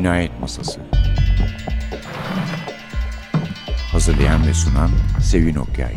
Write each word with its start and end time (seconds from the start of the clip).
Cinayet 0.00 0.40
Masası 0.40 0.80
Hazırlayan 3.92 4.46
ve 4.46 4.54
sunan 4.54 4.90
Sevin 5.22 5.54
Okyay 5.54 5.94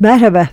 Merhaba. 0.00 0.48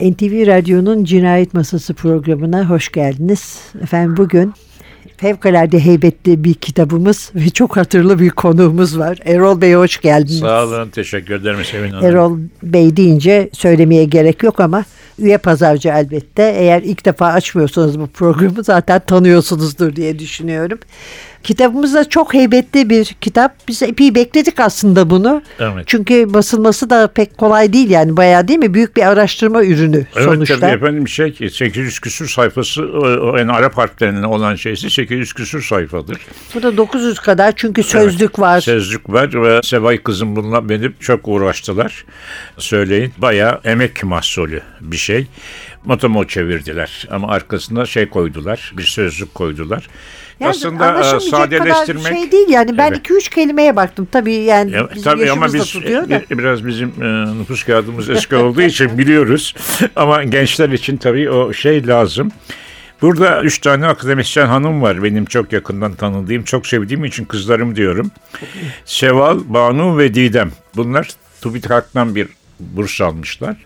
NTV 0.00 0.46
Radyo'nun 0.46 1.04
Cinayet 1.04 1.54
Masası 1.54 1.94
programına 1.94 2.70
hoş 2.70 2.92
geldiniz. 2.92 3.60
Efendim 3.82 4.16
bugün 4.16 4.54
fevkalade 5.20 5.84
heybetli 5.84 6.44
bir 6.44 6.54
kitabımız 6.54 7.30
ve 7.34 7.50
çok 7.50 7.76
hatırlı 7.76 8.18
bir 8.18 8.30
konuğumuz 8.30 8.98
var. 8.98 9.18
Erol 9.24 9.60
Bey 9.60 9.74
hoş 9.74 10.00
geldiniz. 10.00 10.40
Sağ 10.40 10.64
olun, 10.64 10.88
teşekkür 10.88 11.34
ederim 11.34 11.64
Sevin 11.64 11.90
Hanım. 11.90 12.06
Erol 12.06 12.38
Bey 12.62 12.96
deyince 12.96 13.50
söylemeye 13.52 14.04
gerek 14.04 14.42
yok 14.42 14.60
ama 14.60 14.84
üye 15.18 15.38
pazarcı 15.38 15.88
elbette. 15.88 16.42
Eğer 16.42 16.82
ilk 16.82 17.06
defa 17.06 17.26
açmıyorsanız 17.26 18.00
bu 18.00 18.06
programı 18.06 18.64
zaten 18.64 19.00
tanıyorsunuzdur 19.06 19.96
diye 19.96 20.18
düşünüyorum. 20.18 20.78
Kitabımız 21.42 21.94
da 21.94 22.08
çok 22.08 22.34
heybetli 22.34 22.90
bir 22.90 23.04
kitap. 23.04 23.54
Biz 23.68 23.82
epey 23.82 24.14
bekledik 24.14 24.60
aslında 24.60 25.10
bunu. 25.10 25.42
Evet. 25.58 25.84
Çünkü 25.86 26.34
basılması 26.34 26.90
da 26.90 27.06
pek 27.06 27.38
kolay 27.38 27.72
değil 27.72 27.90
yani 27.90 28.16
bayağı 28.16 28.48
değil 28.48 28.58
mi? 28.58 28.74
Büyük 28.74 28.96
bir 28.96 29.02
araştırma 29.02 29.64
ürünü 29.64 30.06
Evet 30.16 30.24
sonuçta. 30.24 30.58
tabii 30.58 30.70
efendim 30.70 31.08
şey 31.08 31.34
800 31.52 32.00
küsür 32.00 32.28
sayfası 32.28 32.80
yani 33.38 33.52
Arap 33.52 33.78
harflerinin 33.78 34.22
olan 34.22 34.54
şeysi 34.54 34.90
800 34.90 35.32
küsür 35.32 35.62
sayfadır. 35.62 36.18
Bu 36.54 36.62
da 36.62 36.76
900 36.76 37.18
kadar 37.18 37.52
çünkü 37.56 37.82
sözlük 37.82 38.38
var. 38.38 38.60
Sözlük 38.60 39.10
var 39.12 39.42
ve 39.42 39.60
Sevay 39.62 40.02
kızım 40.02 40.36
bununla 40.36 40.68
beni 40.68 40.90
çok 41.00 41.28
uğraştılar. 41.28 42.04
Söyleyin 42.58 43.12
bayağı 43.18 43.60
emek 43.64 44.04
mahsulü 44.04 44.60
bir 44.80 44.96
şey. 44.96 45.26
Motomo 45.84 46.24
çevirdiler 46.26 47.08
ama 47.10 47.28
arkasına 47.28 47.86
şey 47.86 48.08
koydular 48.08 48.72
bir 48.76 48.82
sözlük 48.82 49.34
koydular. 49.34 49.88
Yani 50.40 50.50
Aslında 50.50 51.00
e, 51.16 51.20
sadeleştirmek 51.20 52.04
kadar 52.04 52.16
şey 52.16 52.32
değil 52.32 52.48
yani. 52.48 52.78
Ben 52.78 52.88
Evet. 52.90 53.10
2-3 53.10 53.30
kelimeye 53.34 53.76
baktım. 53.76 54.08
Tabii 54.12 54.34
yani 54.34 54.72
Ya, 54.72 54.88
bizim 54.90 55.02
tabii 55.02 55.30
ama 55.30 55.52
biz 55.54 55.72
tutuyor 55.72 56.08
da. 56.08 56.14
e, 56.30 56.38
biraz 56.38 56.66
bizim 56.66 56.88
e, 57.02 57.38
nüfus 57.40 57.64
kağıdımız 57.64 58.10
eski 58.10 58.36
olduğu 58.36 58.62
için 58.72 58.98
biliyoruz. 58.98 59.54
Ama 59.96 60.24
gençler 60.24 60.68
için 60.68 60.96
tabii 60.96 61.30
o 61.30 61.52
şey 61.52 61.86
lazım. 61.86 62.32
Burada 63.02 63.42
üç 63.42 63.58
tane 63.58 63.86
akademisyen 63.86 64.46
hanım 64.46 64.82
var 64.82 65.02
benim 65.04 65.24
çok 65.24 65.52
yakından 65.52 65.94
tanıdığım, 65.94 66.42
çok 66.44 66.66
sevdiğim 66.66 67.04
için 67.04 67.24
kızlarım 67.24 67.76
diyorum. 67.76 68.10
Seval, 68.84 69.38
Banu 69.46 69.98
ve 69.98 70.14
Didem. 70.14 70.52
Bunlar 70.76 71.08
TÜBİTAK'tan 71.40 72.14
bir 72.14 72.28
burs 72.60 73.00
almışlar. 73.00 73.56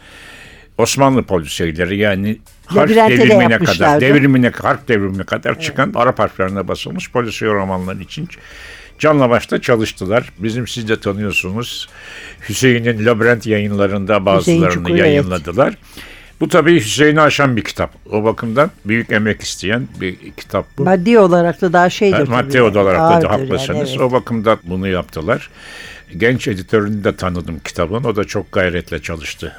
Osmanlı 0.79 1.23
polisiyeleri 1.23 1.97
yani 1.97 2.39
harf 2.67 2.91
Labirente 2.91 3.13
de 3.13 3.19
devrimine 3.19 3.45
kadar, 3.45 3.51
yapmışlardı. 3.51 4.01
devrimine, 4.01 4.51
harf 4.51 4.89
devrimine 4.89 5.25
kadar 5.25 5.61
çıkan 5.61 5.93
Arap 5.95 6.19
harflerine 6.19 6.69
basılmış 6.69 7.11
polisiye 7.11 7.51
romanlar 7.51 7.97
için 7.97 8.29
canla 8.99 9.31
başta 9.31 9.61
çalıştılar. 9.61 10.33
Bizim 10.39 10.67
siz 10.69 10.89
de 10.89 11.01
tanıyorsunuz. 11.01 11.89
Hüseyin'in 12.49 13.07
Labirent 13.07 13.47
yayınlarında 13.47 14.27
bazılarını 14.27 14.71
Çukur, 14.71 14.91
evet. 14.91 15.01
yayınladılar. 15.01 15.75
Bu 16.41 16.49
tabii 16.49 16.81
Hüseyin'i 16.81 17.21
aşan 17.21 17.57
bir 17.57 17.65
kitap. 17.65 17.91
O 18.11 18.25
bakımdan 18.25 18.71
büyük 18.85 19.13
emek 19.13 19.43
isteyen 19.43 19.89
bir 20.01 20.17
kitap 20.37 20.67
bu. 20.79 20.85
Maddi 20.85 21.19
olarak 21.19 21.61
da 21.61 21.73
daha 21.73 21.91
şeydir. 21.91 22.17
Tabii 22.17 22.31
Maddi 22.31 22.57
yani. 22.57 22.79
olarak 22.79 22.99
da 22.99 23.03
Ağırdır 23.03 23.29
haklısınız. 23.29 23.69
yani, 23.69 23.89
evet. 23.91 24.01
O 24.01 24.13
bakımdan 24.13 24.59
bunu 24.63 24.89
yaptılar. 24.89 25.51
Genç 26.17 26.49
editörünü 26.49 27.05
de 27.05 27.17
tanıdım 27.17 27.59
kitabın. 27.59 28.05
O 28.05 28.17
da 28.17 28.25
çok 28.25 28.53
gayretle 28.53 29.03
çalıştı 29.03 29.53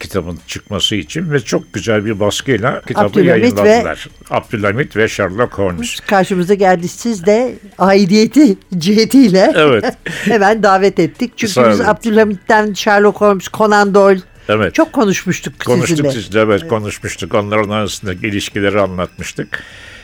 kitabın 0.00 0.38
çıkması 0.46 0.96
için 0.96 1.32
ve 1.32 1.40
çok 1.40 1.72
güzel 1.72 2.04
bir 2.04 2.20
baskıyla 2.20 2.80
kitabı 2.80 3.06
Abdülhamit 3.06 3.56
ve- 3.56 3.68
yayınladılar. 3.68 4.08
Abdülhamit 4.30 4.96
ve 4.96 5.08
Sherlock 5.08 5.58
Holmes. 5.58 6.00
Karşımıza 6.00 6.54
geldi 6.54 6.88
siz 6.88 7.26
de 7.26 7.54
aidiyeti 7.78 8.56
cihetiyle 8.78 9.52
Evet. 9.56 9.84
hemen 10.04 10.62
davet 10.62 10.98
ettik. 10.98 11.32
Çünkü 11.36 11.52
Sağ 11.52 11.70
biz. 11.70 11.80
Abdülhamit'ten 11.80 12.72
Sherlock 12.72 13.20
Holmes, 13.20 13.48
Conan 13.52 13.94
Doyle 13.94 14.20
Evet. 14.48 14.74
çok 14.74 14.92
konuşmuştuk, 14.92 15.60
Konuştuk 15.64 15.88
sizinle. 15.96 16.10
sizle 16.12 16.40
evet, 16.40 16.68
konuşmuştuk. 16.68 17.34
Onların 17.34 17.70
arasındaki 17.70 18.26
ilişkileri 18.26 18.80
anlatmıştık. 18.80 19.62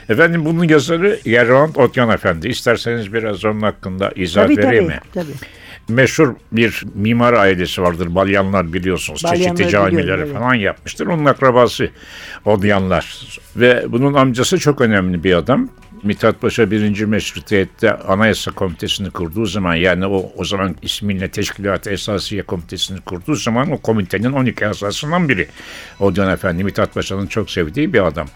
Efendim 0.08 0.44
bunun 0.44 0.68
yazarı 0.68 1.18
Gerard 1.24 1.74
Otyan 1.76 2.10
Efendi. 2.10 2.48
İsterseniz 2.48 3.12
biraz 3.12 3.44
onun 3.44 3.60
hakkında 3.60 4.12
izah 4.16 4.42
Tabii 4.44 4.56
vereyim 4.56 4.84
tabii. 4.84 4.94
mi? 4.94 5.00
tabii. 5.14 5.32
Meşhur 5.88 6.34
bir 6.52 6.84
mimar 6.94 7.32
ailesi 7.32 7.82
vardır. 7.82 8.14
Balyanlar 8.14 8.72
biliyorsunuz. 8.72 9.24
Balyanları 9.24 9.56
Çeşitli 9.56 9.72
camileri 9.72 10.20
evet. 10.20 10.32
falan 10.32 10.54
yapmıştır. 10.54 11.06
Onun 11.06 11.24
akrabası 11.24 11.90
Odyanlar. 12.44 13.28
Ve 13.56 13.84
bunun 13.88 14.14
amcası 14.14 14.58
çok 14.58 14.80
önemli 14.80 15.24
bir 15.24 15.34
adam. 15.34 15.68
Mithat 16.02 16.40
Paşa 16.40 16.70
birinci 16.70 17.06
meşrutiyette 17.06 17.92
anayasa 17.92 18.50
komitesini 18.50 19.10
kurduğu 19.10 19.46
zaman 19.46 19.74
yani 19.74 20.06
o 20.06 20.32
o 20.36 20.44
zaman 20.44 20.76
ismiyle 20.82 21.28
Teşkilat-ı 21.28 21.90
Esasiye 21.90 22.42
Komitesini 22.42 23.00
kurduğu 23.00 23.34
zaman 23.34 23.70
o 23.70 23.78
komitenin 23.78 24.32
12 24.32 24.66
asasından 24.66 25.28
biri. 25.28 25.48
Odyan 26.00 26.30
Efendi 26.30 26.64
Mithat 26.64 26.94
Paşa'nın 26.94 27.26
çok 27.26 27.50
sevdiği 27.50 27.92
bir 27.92 28.06
adam. 28.06 28.28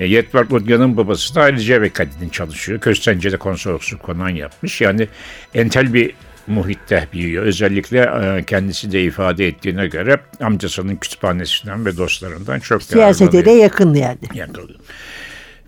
E, 0.00 0.06
Yetvar 0.06 0.46
Odyan'ın 0.50 0.96
babası 0.96 1.34
da 1.34 1.42
ayrıca 1.42 1.82
Bekadi'nin 1.82 2.28
çalışıyor. 2.28 2.80
Köstence'de 2.80 3.36
konsolosluk 3.36 4.02
konan 4.02 4.28
yapmış. 4.28 4.80
Yani 4.80 5.08
entel 5.54 5.94
bir 5.94 6.14
muhitte 6.46 7.08
büyüyor. 7.12 7.44
Özellikle 7.44 7.98
e, 7.98 8.44
kendisi 8.44 8.92
de 8.92 9.02
ifade 9.02 9.46
ettiğine 9.46 9.86
göre 9.86 10.20
amcasının 10.40 10.96
kütüphanesinden 10.96 11.86
ve 11.86 11.96
dostlarından 11.96 12.60
çok 12.60 12.82
Siyasete 12.82 13.44
de 13.44 13.50
yakın 13.50 13.94
yani. 13.94 14.18
Yakın. 14.34 14.76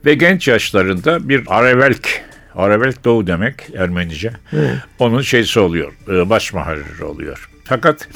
Ve 0.05 0.15
genç 0.15 0.49
yaşlarında 0.49 1.29
bir 1.29 1.43
Aravelk, 1.47 2.23
Aravelk 2.55 3.05
Doğu 3.05 3.27
demek 3.27 3.55
Ermenice. 3.77 4.33
Onun 4.99 5.23
şeysi 5.23 5.61
oluyor, 5.61 5.93
e, 6.09 6.31
baş 6.31 6.55
oluyor. 7.03 7.51
Fakat 7.65 8.09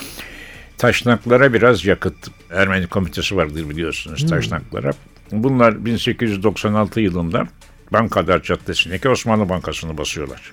taşnaklara 0.79 1.53
biraz 1.53 1.85
yakıt. 1.85 2.15
Ermeni 2.51 2.87
komitesi 2.87 3.37
vardır 3.37 3.71
biliyorsunuz 3.71 4.27
taşnaklara. 4.27 4.91
Bunlar 5.33 5.85
1896 5.85 7.01
yılında 7.01 7.47
Bankadar 7.93 8.43
Caddesi'ndeki 8.43 9.09
Osmanlı 9.09 9.49
Bankası'nı 9.49 9.99
basıyorlar. 9.99 10.53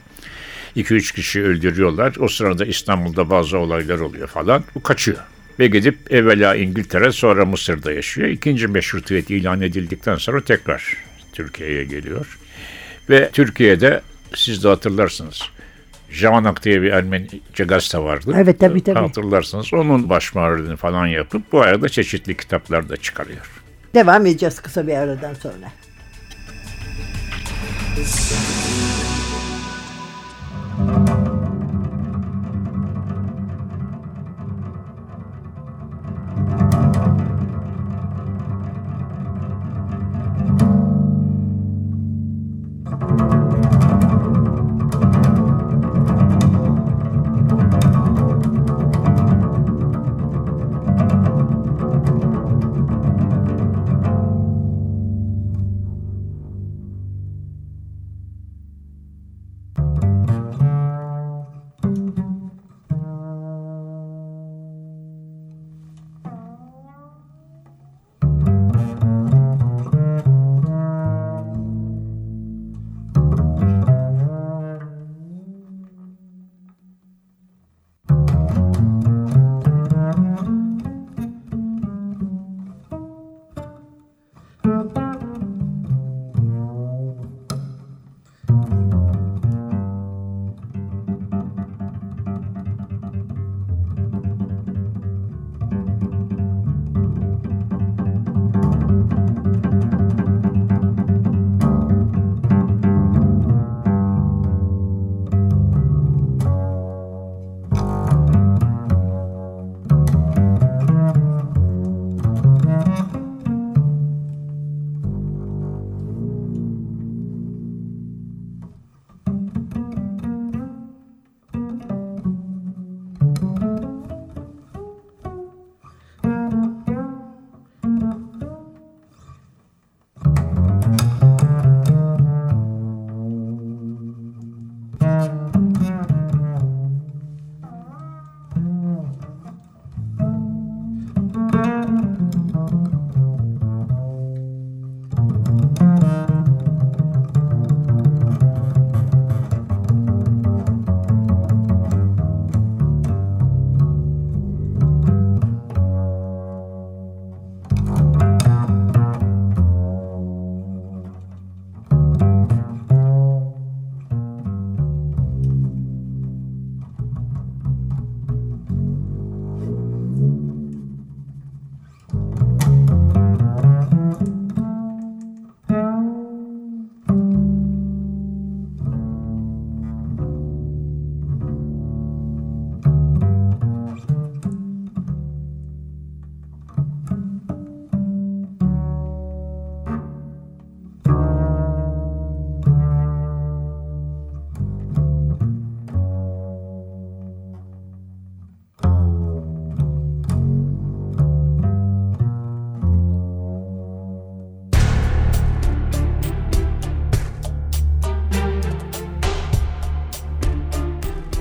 2-3 0.76 1.16
kişi 1.16 1.44
öldürüyorlar. 1.44 2.16
O 2.20 2.28
sırada 2.28 2.66
İstanbul'da 2.66 3.30
bazı 3.30 3.58
olaylar 3.58 4.00
oluyor 4.00 4.28
falan. 4.28 4.64
Bu 4.76 4.84
kaçıyor. 4.84 5.18
Ve 5.60 5.68
gidip 5.68 6.14
evvela 6.14 6.56
İngiltere 6.56 7.12
sonra 7.12 7.46
Mısır'da 7.46 7.92
yaşıyor. 7.92 8.28
İkinci 8.28 8.68
meşrutiyet 8.68 9.30
ilan 9.30 9.62
edildikten 9.62 10.16
sonra 10.16 10.42
tekrar 10.42 10.98
Türkiye'ye 11.34 11.84
geliyor. 11.84 12.40
Ve 13.10 13.30
Türkiye'de 13.34 14.02
siz 14.36 14.64
de 14.64 14.68
hatırlarsınız. 14.68 15.42
Javanak 16.10 16.64
diye 16.64 16.82
bir 16.82 16.92
Ermenice 16.92 17.64
gazete 17.64 17.98
vardı. 17.98 18.34
Evet, 18.38 18.60
tabii, 18.60 18.84
tabii. 18.84 19.00
Hatırlarsınız. 19.00 19.74
Onun 19.74 20.10
baş 20.10 20.36
muharririni 20.36 20.76
falan 20.76 21.08
yapıp 21.08 21.52
bu 21.52 21.62
arada 21.62 21.90
çeşitli 21.90 22.38
kitaplar 22.38 22.90
da 22.90 22.98
çıkarıyor. 22.98 23.52
Devam 23.96 24.26
edeceğiz 24.26 24.60
kısa 24.60 24.88
bir 24.88 24.94
aradan 24.94 25.34
sonra. 25.34 25.72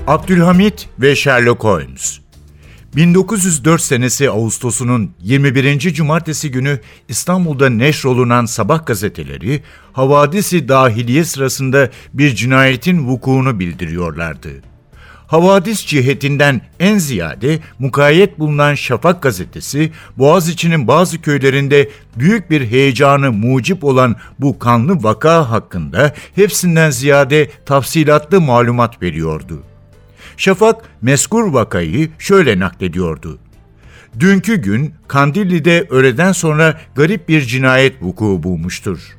Abdülhamit 0.07 0.89
ve 0.99 1.15
Sherlock 1.15 1.63
Holmes 1.63 2.19
1904 2.95 3.81
senesi 3.81 4.29
Ağustos'unun 4.29 5.11
21. 5.21 5.79
Cumartesi 5.79 6.51
günü 6.51 6.79
İstanbul'da 7.07 7.69
neşrolunan 7.69 8.45
sabah 8.45 8.85
gazeteleri 8.85 9.63
havadisi 9.93 10.67
dahiliye 10.67 11.23
sırasında 11.23 11.89
bir 12.13 12.35
cinayetin 12.35 13.07
vukuunu 13.07 13.59
bildiriyorlardı. 13.59 14.49
Havadis 15.27 15.85
cihetinden 15.85 16.61
en 16.79 16.97
ziyade 16.97 17.59
mukayyet 17.79 18.39
bulunan 18.39 18.75
Şafak 18.75 19.21
gazetesi, 19.21 19.91
Boğaziçi'nin 20.17 20.87
bazı 20.87 21.21
köylerinde 21.21 21.89
büyük 22.15 22.51
bir 22.51 22.67
heyecanı 22.67 23.31
mucip 23.31 23.83
olan 23.83 24.15
bu 24.39 24.59
kanlı 24.59 25.03
vaka 25.03 25.49
hakkında 25.49 26.13
hepsinden 26.35 26.89
ziyade 26.89 27.49
tafsilatlı 27.65 28.41
malumat 28.41 29.01
veriyordu. 29.01 29.63
Şafak 30.37 30.83
meskur 31.01 31.53
vakayı 31.53 32.09
şöyle 32.19 32.59
naklediyordu. 32.59 33.39
Dünkü 34.19 34.55
gün 34.55 34.93
Kandilli'de 35.07 35.87
öğleden 35.89 36.31
sonra 36.31 36.79
garip 36.95 37.29
bir 37.29 37.41
cinayet 37.41 38.03
vuku 38.03 38.43
bulmuştur. 38.43 39.17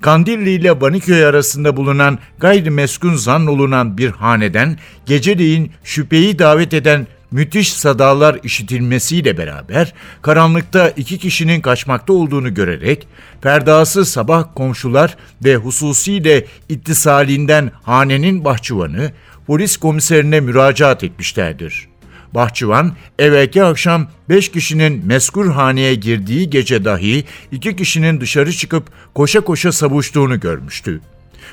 Kandilli 0.00 0.50
ile 0.50 0.80
Baniköy 0.80 1.26
arasında 1.26 1.76
bulunan 1.76 2.18
gayrimeskun 2.38 3.14
zannolunan 3.14 3.98
bir 3.98 4.10
haneden 4.10 4.78
geceleyin 5.06 5.72
şüpheyi 5.84 6.38
davet 6.38 6.74
eden 6.74 7.06
müthiş 7.30 7.72
sadalar 7.72 8.38
işitilmesiyle 8.42 9.38
beraber 9.38 9.92
karanlıkta 10.22 10.88
iki 10.88 11.18
kişinin 11.18 11.60
kaçmakta 11.60 12.12
olduğunu 12.12 12.54
görerek 12.54 13.08
ferdası 13.40 14.04
sabah 14.04 14.44
komşular 14.54 15.16
ve 15.44 15.56
hususiyle 15.56 16.46
ittisalinden 16.68 17.70
hanenin 17.82 18.44
bahçıvanı 18.44 19.12
polis 19.46 19.76
komiserine 19.76 20.40
müracaat 20.40 21.04
etmişlerdir. 21.04 21.88
Bahçıvan, 22.34 22.92
evvelki 23.18 23.62
akşam 23.62 24.08
beş 24.28 24.50
kişinin 24.50 25.06
meskur 25.06 25.50
haneye 25.50 25.94
girdiği 25.94 26.50
gece 26.50 26.84
dahi 26.84 27.24
iki 27.52 27.76
kişinin 27.76 28.20
dışarı 28.20 28.52
çıkıp 28.52 28.84
koşa 29.14 29.40
koşa 29.40 29.72
savuştuğunu 29.72 30.40
görmüştü. 30.40 31.00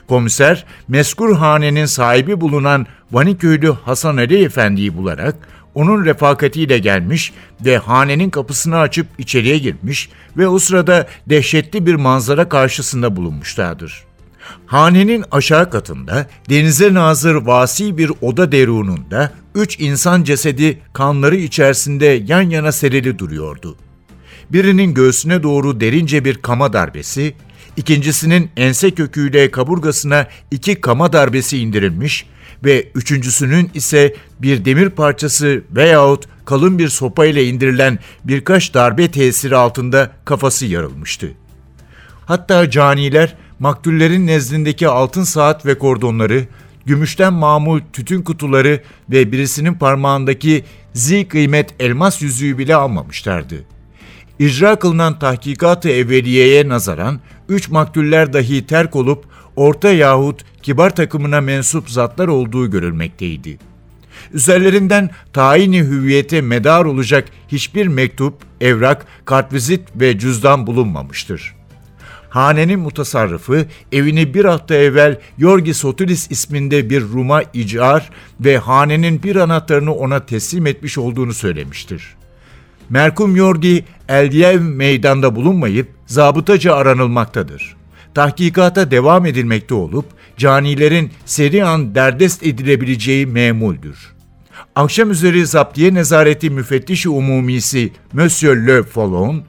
Komiser, 0.08 0.66
meskur 0.88 1.36
hanenin 1.36 1.86
sahibi 1.86 2.42
bulunan 2.42 2.88
Vaniköylü 3.12 3.72
Hasan 3.86 4.18
Ali 4.18 4.44
Efendi'yi 4.44 4.98
bularak 4.98 5.36
onun 5.76 6.06
refakatiyle 6.06 6.78
gelmiş 6.80 7.34
ve 7.66 7.78
hanenin 7.78 8.30
kapısını 8.30 8.78
açıp 8.78 9.08
içeriye 9.18 9.58
girmiş 9.58 10.10
ve 10.38 10.48
o 10.48 10.60
sırada 10.60 11.08
dehşetli 11.30 11.86
bir 11.86 11.96
manzara 11.96 12.50
karşısında 12.50 13.16
bulunmuşlardır. 13.16 14.04
Hanenin 14.66 15.26
aşağı 15.32 15.70
katında 15.70 16.28
denize 16.50 16.94
nazır 16.94 17.36
vasi 17.36 17.98
bir 17.98 18.12
oda 18.22 18.52
derununda 18.52 19.32
üç 19.56 19.80
insan 19.80 20.24
cesedi 20.24 20.80
kanları 20.94 21.36
içerisinde 21.36 22.06
yan 22.06 22.42
yana 22.42 22.72
serili 22.72 23.20
duruyordu. 23.20 23.76
Birinin 24.50 24.94
göğsüne 24.94 25.44
doğru 25.44 25.80
derince 25.80 26.26
bir 26.26 26.36
kama 26.36 26.74
darbesi, 26.74 27.34
ikincisinin 27.78 28.50
ense 28.58 28.92
köküyle 28.92 29.52
kaburgasına 29.52 30.28
iki 30.52 30.82
kama 30.82 31.14
darbesi 31.14 31.58
indirilmiş 31.58 32.26
ve 32.66 32.88
üçüncüsünün 32.96 33.72
ise 33.74 34.16
bir 34.40 34.66
demir 34.66 34.90
parçası 34.90 35.64
veyahut 35.72 36.26
kalın 36.46 36.80
bir 36.80 36.90
sopa 36.90 37.26
ile 37.26 37.46
indirilen 37.46 38.00
birkaç 38.24 38.74
darbe 38.74 39.12
tesiri 39.12 39.56
altında 39.56 40.12
kafası 40.26 40.66
yarılmıştı. 40.66 41.32
Hatta 42.26 42.70
caniler 42.70 43.36
maktullerin 43.64 44.28
nezdindeki 44.28 44.88
altın 44.88 45.24
saat 45.24 45.66
ve 45.66 45.78
kordonları, 45.78 46.48
gümüşten 46.86 47.34
mamul 47.34 47.82
tütün 47.94 48.22
kutuları 48.22 48.82
ve 49.10 49.32
birisinin 49.32 49.74
parmağındaki 49.74 50.64
zi 50.94 51.28
kıymet 51.28 51.74
elmas 51.80 52.22
yüzüğü 52.22 52.58
bile 52.58 52.76
almamışlardı. 52.76 53.56
İcra 54.40 54.76
kılınan 54.76 55.20
tahkikatı 55.20 55.90
evveliyeye 55.90 56.68
nazaran 56.68 57.20
üç 57.50 57.70
maktuller 57.70 58.34
dahi 58.34 58.68
terk 58.68 58.96
olup 58.96 59.26
orta 59.56 59.92
yahut 59.92 60.46
kibar 60.62 60.96
takımına 60.96 61.42
mensup 61.42 61.90
zatlar 61.90 62.28
olduğu 62.28 62.72
görülmekteydi. 62.72 63.58
Üzerlerinden 64.34 65.10
tayini 65.34 65.80
hüviyete 65.80 66.42
medar 66.42 66.86
olacak 66.86 67.30
hiçbir 67.48 67.88
mektup, 67.88 68.34
evrak, 68.62 69.06
kartvizit 69.26 69.82
ve 69.96 70.20
cüzdan 70.20 70.68
bulunmamıştır.'' 70.68 71.63
Hanenin 72.34 72.80
mutasarrıfı 72.80 73.66
evini 73.92 74.34
bir 74.34 74.46
hafta 74.46 74.76
evvel 74.76 75.20
Yorgi 75.38 75.74
Sotilis 75.74 76.32
isminde 76.32 76.90
bir 76.90 77.02
Rum'a 77.02 77.42
icar 77.54 78.10
ve 78.40 78.58
hanenin 78.58 79.24
bir 79.24 79.36
anahtarını 79.36 79.94
ona 79.94 80.26
teslim 80.26 80.68
etmiş 80.68 80.98
olduğunu 80.98 81.34
söylemiştir. 81.34 82.16
Merkum 82.90 83.36
Yorgi 83.36 83.86
Eldiyev 84.10 84.62
meydanda 84.62 85.36
bulunmayıp 85.36 85.88
zabıtaca 86.06 86.76
aranılmaktadır. 86.76 87.76
Tahkikata 88.14 88.92
devam 88.92 89.26
edilmekte 89.26 89.74
olup 89.74 90.06
canilerin 90.38 91.12
seri 91.26 91.66
an 91.66 91.96
derdest 91.96 92.44
edilebileceği 92.44 93.26
memuldür. 93.26 94.14
Akşam 94.76 95.12
üzeri 95.12 95.46
zaptiye 95.46 95.94
nezareti 95.94 96.50
müfettişi 96.50 97.10
umumisi 97.10 97.92
Monsieur 98.14 98.68
Le 98.68 98.84
Follon, 98.84 99.44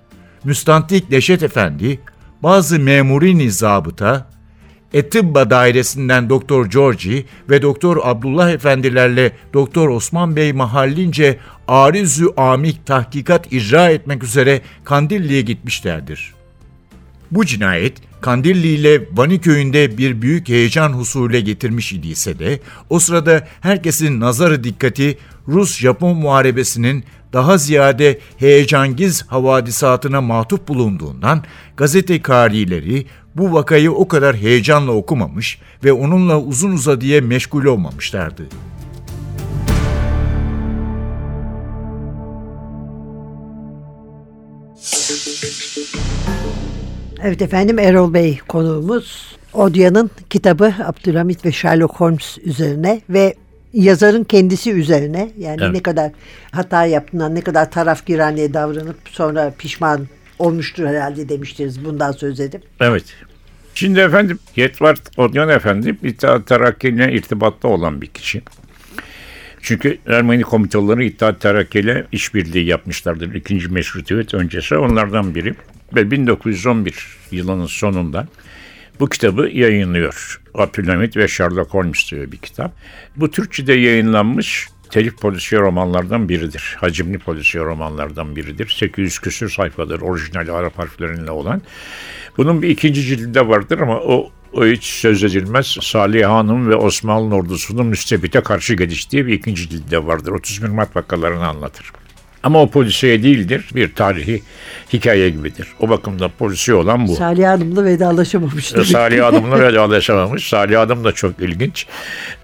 Müstantik 0.45 1.13
Leşet 1.13 1.43
Efendi, 1.43 2.01
bazı 2.45 2.79
memuri 2.79 3.51
zabıta, 3.51 4.27
Etibba 4.93 5.51
dairesinden 5.51 6.29
Doktor 6.29 6.67
Georgi 6.67 7.25
ve 7.51 7.63
Doktor 7.63 7.97
Abdullah 8.03 8.51
efendilerle 8.51 9.33
Doktor 9.55 9.89
Osman 9.89 10.37
Bey 10.37 10.53
mahallince 10.53 11.39
arizü 11.69 12.27
amik 12.37 12.87
tahkikat 12.87 13.53
icra 13.53 13.91
etmek 13.91 14.25
üzere 14.25 14.61
Kandilli'ye 14.85 15.41
gitmişlerdir. 15.41 16.35
Bu 17.31 17.47
cinayet 17.47 17.97
Kandilli 18.21 18.69
ile 18.69 19.01
Vani 19.13 19.41
köyünde 19.41 19.99
bir 19.99 20.23
büyük 20.23 20.49
heyecan 20.49 20.93
husule 20.93 21.41
getirmiş 21.41 21.93
idiyse 21.93 22.39
de 22.39 22.61
o 22.91 22.99
sırada 22.99 23.49
herkesin 23.61 24.21
nazarı 24.21 24.65
dikkati 24.65 25.19
Rus-Japon 25.49 26.15
muharebesinin 26.15 27.05
daha 27.35 27.59
ziyade 27.59 28.19
heyecangiz 28.37 29.23
havadisatına 29.23 30.21
matuf 30.21 30.69
bulunduğundan 30.69 31.45
gazete 31.77 32.23
karileri 32.23 33.07
bu 33.37 33.53
vakayı 33.53 33.93
o 33.93 34.09
kadar 34.09 34.37
heyecanla 34.37 34.93
okumamış 34.93 35.59
ve 35.85 35.93
onunla 35.93 36.41
uzun 36.41 36.73
uzadıya 36.73 37.21
meşgul 37.21 37.65
olmamışlardı. 37.65 38.43
Evet 47.23 47.43
efendim 47.43 47.79
Erol 47.79 48.15
Bey 48.15 48.39
konuğumuz. 48.49 49.37
Odya'nın 49.53 50.11
kitabı 50.31 50.75
Abdülhamit 50.85 51.45
ve 51.45 51.53
Sherlock 51.53 51.95
Holmes 51.95 52.39
üzerine 52.45 53.01
ve 53.09 53.35
yazarın 53.75 54.25
kendisi 54.25 54.73
üzerine 54.73 55.31
yani 55.39 55.61
evet. 55.63 55.73
ne 55.73 55.83
kadar 55.83 56.13
hata 56.51 56.87
yaptığından 56.87 57.35
ne 57.35 57.41
kadar 57.41 57.71
taraf 57.71 58.07
girenliğe 58.07 58.55
davranıp 58.55 58.97
sonra 59.11 59.55
pişman 59.59 60.07
olmuştur 60.39 60.87
herhalde 60.87 61.29
demiştiniz 61.29 61.85
bundan 61.85 62.13
söz 62.13 62.41
edip. 62.41 62.63
Evet. 62.81 63.05
Şimdi 63.75 64.01
efendim 64.01 64.39
Yetvart 64.57 65.19
Odyon 65.19 65.49
Efendi 65.49 65.97
İttihat 66.03 66.47
Terakki 66.47 66.89
ile 66.89 67.13
irtibatta 67.13 67.69
olan 67.69 68.03
bir 68.03 68.07
kişi. 68.07 68.43
Çünkü 69.63 69.99
Ermeni 70.07 70.43
komitaları 70.43 71.05
İttihat 71.05 71.41
Terakki 71.41 71.79
ile 71.79 72.07
işbirliği 72.13 72.67
yapmışlardır. 72.67 73.35
İkinci 73.35 73.69
meşrutiyet 73.69 74.35
öncesi 74.35 74.77
onlardan 74.77 75.35
biri. 75.35 75.55
Ve 75.95 76.11
1911 76.11 77.17
yılının 77.31 77.67
sonunda 77.67 78.29
bu 79.01 79.09
kitabı 79.09 79.49
yayınlıyor. 79.53 80.41
Abdülhamit 80.55 81.17
ve 81.17 81.29
Sherlock 81.29 81.75
Holmes 81.75 82.11
diyor 82.11 82.33
bir 82.33 82.37
kitap. 82.37 82.73
Bu 83.17 83.31
Türkçe'de 83.31 83.73
yayınlanmış 83.73 84.69
telif 84.91 85.19
polisiye 85.19 85.61
romanlardan 85.61 86.29
biridir. 86.29 86.77
Hacimli 86.81 87.19
polisiye 87.19 87.65
romanlardan 87.65 88.37
biridir. 88.37 88.69
800 88.69 89.19
küsür 89.19 89.51
sayfadır 89.51 90.01
orijinal 90.01 90.49
Arap 90.49 90.79
harfleriyle 90.79 91.31
olan. 91.31 91.63
Bunun 92.37 92.63
bir 92.63 92.69
ikinci 92.69 93.03
cildi 93.03 93.49
vardır 93.49 93.79
ama 93.79 94.01
o 94.01 94.31
o 94.53 94.67
hiç 94.67 94.85
söz 94.85 95.25
edilmez. 95.25 95.77
Salih 95.81 96.27
Hanım 96.27 96.71
ve 96.71 96.77
Osmanlı 96.77 97.35
ordusunun 97.35 97.87
müstebite 97.87 98.41
karşı 98.41 98.75
geliştiği 98.75 99.27
bir 99.27 99.33
ikinci 99.33 99.69
cilde 99.69 100.07
vardır. 100.07 100.33
31 100.33 100.69
Mart 100.69 100.97
vakalarını 100.97 101.47
anlatır. 101.47 101.93
Ama 102.45 102.63
o 102.63 102.71
polisiye 102.71 103.23
değildir. 103.23 103.65
Bir 103.75 103.95
tarihi 103.95 104.43
hikaye 104.93 105.31
gibidir. 105.31 105.69
O 105.81 105.89
bakımda 105.89 106.29
polisiye 106.29 106.77
olan 106.77 107.09
bu. 107.09 107.17
Salih 107.17 107.47
Hanım'la 107.47 107.85
vedalaşamamış. 107.85 108.75
E, 108.75 108.85
Salih 108.85 109.23
Hanım'la 109.23 109.61
vedalaşamamış. 109.69 110.49
Salih 110.49 110.77
Hanım 110.77 111.05
da 111.05 111.13
çok 111.13 111.41
ilginç. 111.41 111.87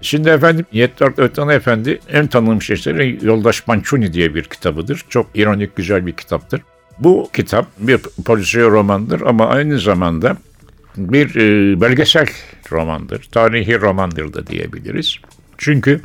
Şimdi 0.01 0.29
efendim 0.29 0.65
Yettart 0.71 1.19
Ötan 1.19 1.49
Efendi 1.49 1.99
en 2.13 2.27
tanınmış 2.27 2.69
eseri 2.69 3.19
Yoldaş 3.21 3.67
Mançuni 3.67 4.13
diye 4.13 4.35
bir 4.35 4.43
kitabıdır. 4.43 5.05
Çok 5.09 5.27
ironik 5.35 5.75
güzel 5.75 6.05
bir 6.05 6.13
kitaptır. 6.13 6.61
Bu 6.99 7.29
kitap 7.33 7.67
bir 7.77 7.99
polisiye 8.25 8.65
romandır 8.65 9.21
ama 9.21 9.47
aynı 9.47 9.79
zamanda 9.79 10.37
bir 10.97 11.35
e, 11.35 11.81
belgesel 11.81 12.27
romandır. 12.71 13.27
Tarihi 13.31 13.81
romandır 13.81 14.33
da 14.33 14.47
diyebiliriz. 14.47 15.17
Çünkü 15.57 16.01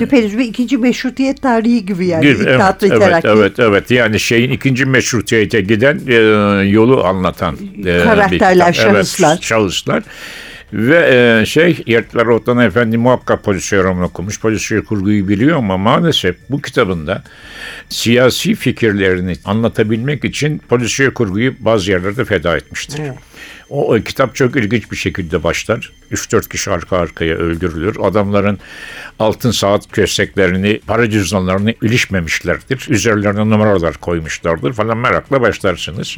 Düpedüz 0.00 0.38
bir 0.38 0.44
ikinci 0.44 0.78
meşrutiyet 0.78 1.42
tarihi 1.42 1.86
gibi 1.86 2.06
yani. 2.06 2.22
Gibi, 2.22 2.42
evet, 2.46 2.60
evet, 2.82 3.00
terakki. 3.00 3.28
evet, 3.28 3.58
evet. 3.58 3.90
Yani 3.90 4.20
şeyin 4.20 4.50
ikinci 4.50 4.86
meşrutiyete 4.86 5.60
giden 5.60 6.00
e, 6.08 6.14
yolu 6.68 7.04
anlatan 7.04 7.54
e, 7.54 7.84
bir 7.84 8.04
Karakterler, 8.04 8.72
kitap. 8.72 8.86
Evet, 8.86 9.06
şahıslar. 9.06 9.38
şahıslar. 9.40 10.02
Ve 10.72 11.40
e, 11.40 11.46
şey 11.46 11.82
Yertler 11.86 12.26
Otan 12.26 12.58
Efendi 12.58 12.98
muhakkak 12.98 13.44
polisiye 13.44 13.82
roman 13.82 14.04
okumuş. 14.04 14.40
Polisiye 14.40 14.80
kurguyu 14.84 15.28
biliyor 15.28 15.58
ama 15.58 15.76
maalesef 15.76 16.36
bu 16.50 16.62
kitabında 16.62 17.22
siyasi 17.88 18.54
fikirlerini 18.54 19.34
anlatabilmek 19.44 20.24
için 20.24 20.58
polisiye 20.58 21.14
kurguyu 21.14 21.54
bazı 21.60 21.90
yerlerde 21.90 22.24
feda 22.24 22.56
etmiştir. 22.56 22.98
Evet. 23.02 23.14
O, 23.70 23.94
o 23.94 24.00
kitap 24.00 24.34
çok 24.34 24.56
ilginç 24.56 24.90
bir 24.90 24.96
şekilde 24.96 25.42
başlar. 25.42 25.92
3-4 26.12 26.48
kişi 26.48 26.70
arka 26.70 26.96
arkaya 26.96 27.36
öldürülür. 27.36 27.96
Adamların 28.02 28.58
altın 29.18 29.50
saat 29.50 29.92
kösteklerini, 29.92 30.80
para 30.86 31.10
cüzdanlarını 31.10 31.74
ilişmemişlerdir. 31.82 32.86
Üzerlerine 32.88 33.50
numaralar 33.50 33.94
koymuşlardır 33.94 34.72
falan 34.72 34.98
merakla 34.98 35.40
başlarsınız. 35.40 36.16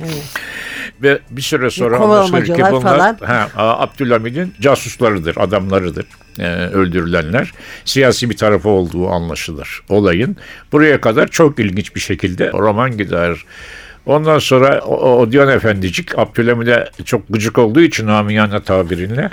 Ve 1.03 1.19
bir 1.31 1.43
süre 1.43 1.71
sonra 1.71 1.99
anlaşılır 1.99 2.45
ki 2.45 2.63
bunlar 2.71 3.19
falan. 3.19 3.19
ha, 3.23 3.49
Abdülhamid'in 3.57 4.55
casuslarıdır, 4.61 5.37
adamlarıdır 5.37 6.07
e, 6.39 6.47
öldürülenler. 6.53 7.53
Siyasi 7.85 8.31
bir 8.31 8.37
tarafı 8.37 8.69
olduğu 8.69 9.09
anlaşılır 9.09 9.83
olayın. 9.89 10.37
Buraya 10.73 11.01
kadar 11.01 11.29
çok 11.29 11.59
ilginç 11.59 11.95
bir 11.95 12.01
şekilde 12.01 12.53
roman 12.53 12.97
gider. 12.97 13.45
Ondan 14.07 14.39
sonra 14.39 14.81
o- 14.81 15.17
Odeon 15.21 15.49
Efendicik 15.49 16.19
Abdülhamid'e 16.19 16.91
çok 17.05 17.23
gıcık 17.29 17.59
olduğu 17.59 17.81
için 17.81 18.07
amiyane 18.07 18.63
tabirinle 18.63 19.31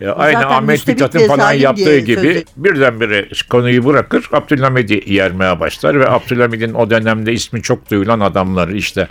e, 0.00 0.08
aynı 0.08 0.32
Zaten 0.40 0.48
Ahmet 0.56 0.88
Mithat'ın 0.88 1.18
falan 1.28 1.52
yaptığı 1.52 1.98
gibi 1.98 2.34
söz- 2.34 2.44
birdenbire 2.56 3.28
konuyu 3.50 3.86
bırakır 3.86 4.28
Abdülhamid'i 4.32 5.02
yermeye 5.14 5.60
başlar 5.60 6.00
ve 6.00 6.08
Abdülhamid'in 6.10 6.74
o 6.74 6.90
dönemde 6.90 7.32
ismi 7.32 7.62
çok 7.62 7.90
duyulan 7.90 8.20
adamları 8.20 8.76
işte 8.76 9.08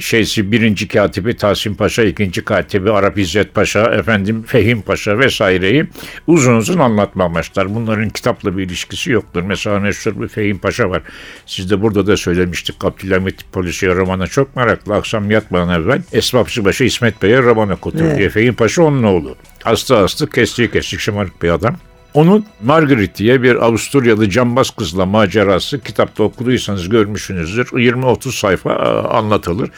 şeysi 0.00 0.52
birinci 0.52 0.88
katibi 0.88 1.36
Tahsin 1.36 1.74
Paşa, 1.74 2.02
ikinci 2.02 2.44
katibi 2.44 2.90
Arap 2.90 3.18
İzzet 3.18 3.54
Paşa, 3.54 3.94
efendim 3.94 4.42
Fehim 4.46 4.82
Paşa 4.82 5.18
vesaireyi 5.18 5.86
uzun 6.26 6.56
uzun 6.56 6.78
anlatmaya 6.78 7.34
başlar. 7.34 7.74
Bunların 7.74 8.08
kitapla 8.08 8.56
bir 8.56 8.62
ilişkisi 8.62 9.10
yoktur. 9.10 9.42
Mesela 9.42 9.80
meşhur 9.80 10.22
bir 10.22 10.28
Fehim 10.28 10.58
Paşa 10.58 10.90
var. 10.90 11.02
Siz 11.46 11.70
de 11.70 11.82
burada 11.82 12.06
da 12.06 12.16
söylemiştik. 12.16 12.84
Abdülhamit 12.84 13.52
polisiye 13.52 13.94
romana 13.94 14.26
çok 14.26 14.56
meraklı. 14.56 14.94
Akşam 14.94 15.30
yatmadan 15.30 15.82
evvel 15.82 16.02
Esbapçı 16.12 16.64
Başı 16.64 16.84
İsmet 16.84 17.22
Bey'e 17.22 17.42
roman 17.42 17.70
okutur 17.70 18.04
Evet. 18.04 18.18
diye. 18.18 18.28
Fehim 18.28 18.54
Paşa 18.54 18.82
onun 18.82 19.02
oğlu. 19.02 19.36
Hasta 19.64 19.98
hasta 19.98 20.26
kestiği 20.26 20.70
kestik 20.70 21.00
şımarık 21.00 21.42
bir 21.42 21.50
adam. 21.50 21.76
Onun 22.14 22.46
Margaret 22.62 23.18
diye 23.18 23.42
bir 23.42 23.56
Avusturyalı 23.56 24.30
cambaz 24.30 24.70
kızla 24.70 25.06
macerası 25.06 25.80
kitapta 25.80 26.22
okuduysanız 26.22 26.88
görmüşsünüzdür. 26.88 27.66
20-30 27.66 28.38
sayfa 28.38 28.72
e, 28.72 29.08
anlatılır. 29.08 29.70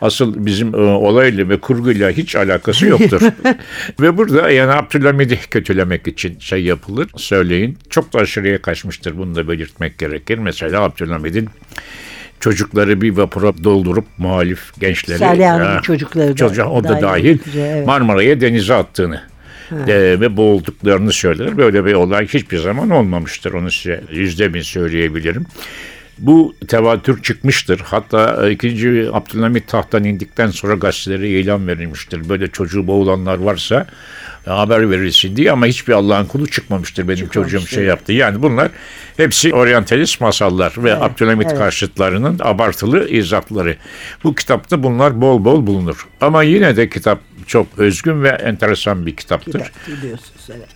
Asıl 0.00 0.46
bizim 0.46 0.74
e, 0.74 0.78
olayla 0.78 1.48
ve 1.48 1.60
kurguyla 1.60 2.10
hiç 2.10 2.36
alakası 2.36 2.86
yoktur. 2.86 3.20
ve 4.00 4.16
burada 4.16 4.50
yani 4.50 4.72
Abdülhamid'i 4.72 5.38
kötülemek 5.50 6.08
için 6.08 6.38
şey 6.38 6.62
yapılır. 6.62 7.10
Söyleyin. 7.16 7.78
Çok 7.90 8.12
da 8.12 8.18
aşırıya 8.18 8.62
kaçmıştır. 8.62 9.18
Bunu 9.18 9.34
da 9.34 9.48
belirtmek 9.48 9.98
gerekir. 9.98 10.38
Mesela 10.38 10.82
Abdülhamid'in 10.82 11.48
çocukları 12.40 13.00
bir 13.00 13.16
vapura 13.16 13.64
doldurup 13.64 14.06
muhalif 14.18 14.80
gençleri 14.80 15.18
Salih 15.18 15.46
Hanım'ın 15.46 15.74
Ha, 15.74 15.82
çocukları 15.82 16.32
da 16.32 16.36
çocuk, 16.36 16.66
o 16.66 16.84
da 16.84 16.88
dahil 16.88 17.02
dahil 17.02 17.38
evet. 17.56 17.86
Marmara'ya 17.86 18.40
denize 18.40 18.74
attığını 18.74 19.31
e, 19.70 20.20
ve 20.20 20.36
boğulduklarını 20.36 21.12
söyler. 21.12 21.56
Böyle 21.56 21.84
bir 21.84 21.94
olay 21.94 22.26
hiçbir 22.26 22.58
zaman 22.58 22.90
olmamıştır. 22.90 23.52
Onu 23.52 23.70
size 23.70 24.04
yüzde 24.10 24.54
bin 24.54 24.60
söyleyebilirim. 24.60 25.46
Bu 26.18 26.54
tevatür 26.68 27.22
çıkmıştır. 27.22 27.80
Hatta 27.84 28.48
e, 28.48 28.50
2. 28.50 29.08
Abdülhamit 29.12 29.68
tahttan 29.68 30.04
indikten 30.04 30.46
sonra 30.46 30.74
gazetelere 30.74 31.28
ilan 31.28 31.68
verilmiştir. 31.68 32.28
Böyle 32.28 32.46
çocuğu 32.46 32.86
boğulanlar 32.86 33.38
varsa 33.38 33.86
e, 34.46 34.50
haber 34.50 34.90
verilsin 34.90 35.36
diye 35.36 35.52
ama 35.52 35.66
hiçbir 35.66 35.92
Allah'ın 35.92 36.24
kulu 36.24 36.46
çıkmamıştır. 36.46 37.08
Benim 37.08 37.28
çocuğum 37.28 37.66
şey 37.66 37.84
yaptı. 37.84 38.12
Yani 38.12 38.42
bunlar 38.42 38.70
hepsi 39.16 39.54
oryantalist 39.54 40.20
masallar 40.20 40.74
ve 40.76 40.96
Abdülhamit 40.96 41.46
evet. 41.46 41.58
karşıtlarının 41.58 42.38
abartılı 42.42 43.08
izahları. 43.08 43.76
Bu 44.24 44.34
kitapta 44.34 44.82
bunlar 44.82 45.20
bol 45.20 45.44
bol 45.44 45.66
bulunur. 45.66 46.06
Ama 46.20 46.42
yine 46.42 46.76
de 46.76 46.88
kitap 46.88 47.18
çok 47.46 47.66
özgün 47.76 48.22
ve 48.22 48.28
enteresan 48.28 49.06
bir 49.06 49.16
kitaptır. 49.16 49.52
Kitap 49.52 49.86
biliyorsunuz 49.86 50.48
evet. 50.50 50.68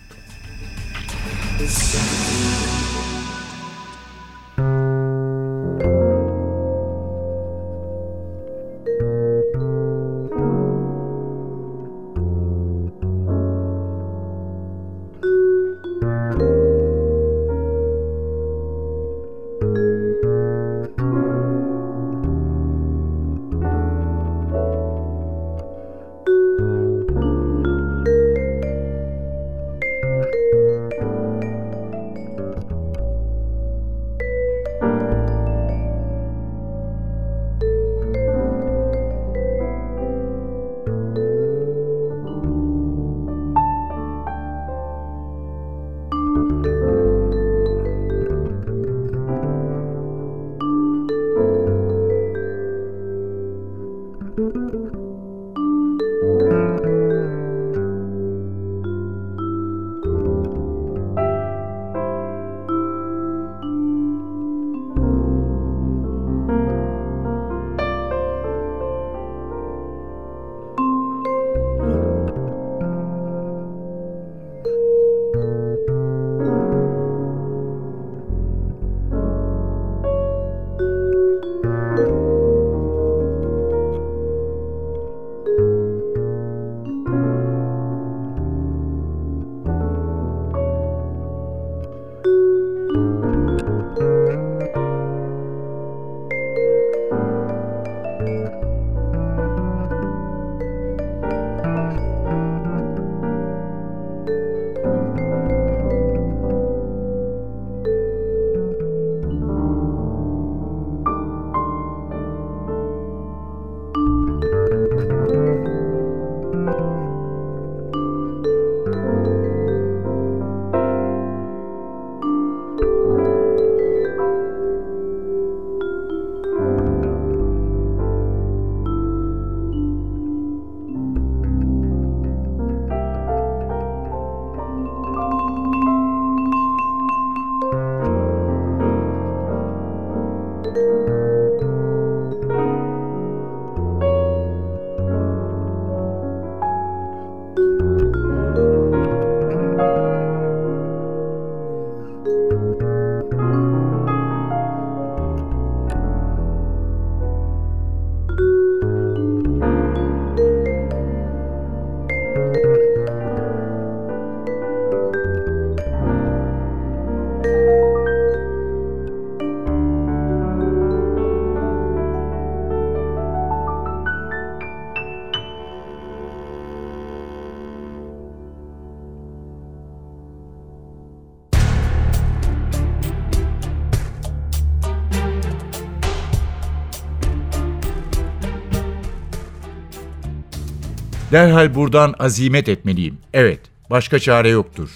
Derhal 191.33 191.75
buradan 191.75 192.15
azimet 192.19 192.69
etmeliyim. 192.69 193.19
Evet, 193.35 193.61
başka 193.91 194.19
çare 194.19 194.49
yoktur. 194.49 194.91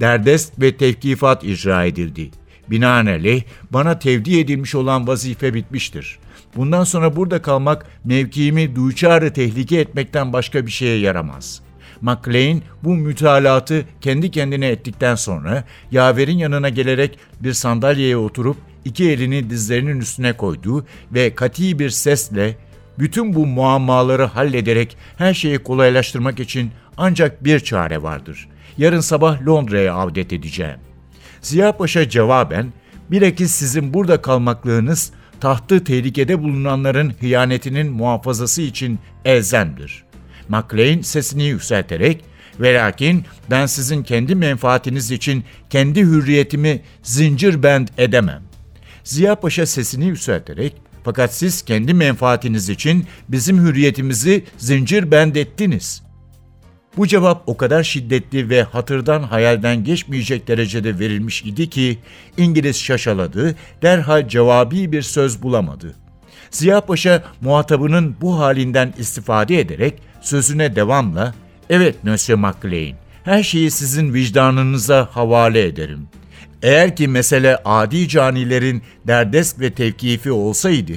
Derdest 0.00 0.60
ve 0.60 0.76
tevkifat 0.76 1.44
icra 1.44 1.84
edildi. 1.84 2.30
Binaenaleyh 2.70 3.42
bana 3.70 3.98
tevdi 3.98 4.38
edilmiş 4.38 4.74
olan 4.74 5.06
vazife 5.06 5.54
bitmiştir. 5.54 6.18
Bundan 6.56 6.84
sonra 6.84 7.16
burada 7.16 7.42
kalmak 7.42 7.86
mevkiimi 8.04 8.76
duçarı 8.76 9.32
tehlike 9.32 9.76
etmekten 9.76 10.32
başka 10.32 10.66
bir 10.66 10.70
şeye 10.70 10.98
yaramaz. 10.98 11.60
McLean 12.00 12.62
bu 12.84 12.94
mütalatı 12.94 13.84
kendi 14.00 14.30
kendine 14.30 14.68
ettikten 14.68 15.14
sonra 15.14 15.64
yaverin 15.90 16.38
yanına 16.38 16.68
gelerek 16.68 17.18
bir 17.40 17.52
sandalyeye 17.52 18.16
oturup 18.16 18.56
iki 18.84 19.10
elini 19.10 19.50
dizlerinin 19.50 20.00
üstüne 20.00 20.32
koydu 20.32 20.86
ve 21.12 21.34
kati 21.34 21.78
bir 21.78 21.90
sesle 21.90 22.56
bütün 22.98 23.34
bu 23.34 23.46
muammaları 23.46 24.24
hallederek 24.24 24.96
her 25.16 25.34
şeyi 25.34 25.58
kolaylaştırmak 25.58 26.40
için 26.40 26.70
ancak 26.96 27.44
bir 27.44 27.60
çare 27.60 28.02
vardır. 28.02 28.48
Yarın 28.78 29.00
sabah 29.00 29.46
Londra'ya 29.46 29.94
avdet 29.94 30.32
edeceğim. 30.32 30.78
Ziya 31.40 31.76
Paşa 31.76 32.08
cevaben, 32.08 32.72
bilakis 33.10 33.50
sizin 33.50 33.94
burada 33.94 34.22
kalmaklığınız 34.22 35.12
tahtı 35.40 35.84
tehlikede 35.84 36.42
bulunanların 36.42 37.12
hıyanetinin 37.20 37.92
muhafazası 37.92 38.62
için 38.62 38.98
elzemdir. 39.24 40.04
MacLean 40.48 41.00
sesini 41.00 41.44
yükselterek, 41.44 42.24
Velakin 42.60 43.24
ben 43.50 43.66
sizin 43.66 44.02
kendi 44.02 44.34
menfaatiniz 44.34 45.10
için 45.10 45.44
kendi 45.70 46.00
hürriyetimi 46.00 46.82
zincir 47.02 47.62
bend 47.62 47.88
edemem. 47.98 48.42
Ziya 49.04 49.34
Paşa 49.34 49.66
sesini 49.66 50.04
yükselterek, 50.04 50.76
fakat 51.06 51.34
siz 51.34 51.62
kendi 51.62 51.94
menfaatiniz 51.94 52.68
için 52.68 53.06
bizim 53.28 53.58
hürriyetimizi 53.58 54.44
zincir 54.58 55.10
bend 55.10 55.36
ettiniz. 55.36 56.02
Bu 56.96 57.06
cevap 57.06 57.42
o 57.46 57.56
kadar 57.56 57.82
şiddetli 57.82 58.48
ve 58.48 58.62
hatırdan 58.62 59.22
hayalden 59.22 59.84
geçmeyecek 59.84 60.48
derecede 60.48 60.98
verilmiş 60.98 61.42
idi 61.42 61.70
ki 61.70 61.98
İngiliz 62.36 62.76
şaşaladı, 62.76 63.54
derhal 63.82 64.28
cevabi 64.28 64.92
bir 64.92 65.02
söz 65.02 65.42
bulamadı. 65.42 65.94
Ziya 66.50 66.80
Paşa 66.80 67.24
muhatabının 67.40 68.16
bu 68.20 68.38
halinden 68.38 68.94
istifade 68.98 69.60
ederek 69.60 69.94
sözüne 70.20 70.76
devamla 70.76 71.34
''Evet 71.70 72.04
Monsieur 72.04 72.38
MacLean, 72.38 72.96
her 73.24 73.42
şeyi 73.42 73.70
sizin 73.70 74.14
vicdanınıza 74.14 75.08
havale 75.12 75.66
ederim. 75.66 76.08
Eğer 76.66 76.96
ki 76.96 77.08
mesele 77.08 77.56
adi 77.64 78.08
canilerin 78.08 78.82
derdest 79.06 79.60
ve 79.60 79.70
tevkifi 79.70 80.32
olsaydı, 80.32 80.92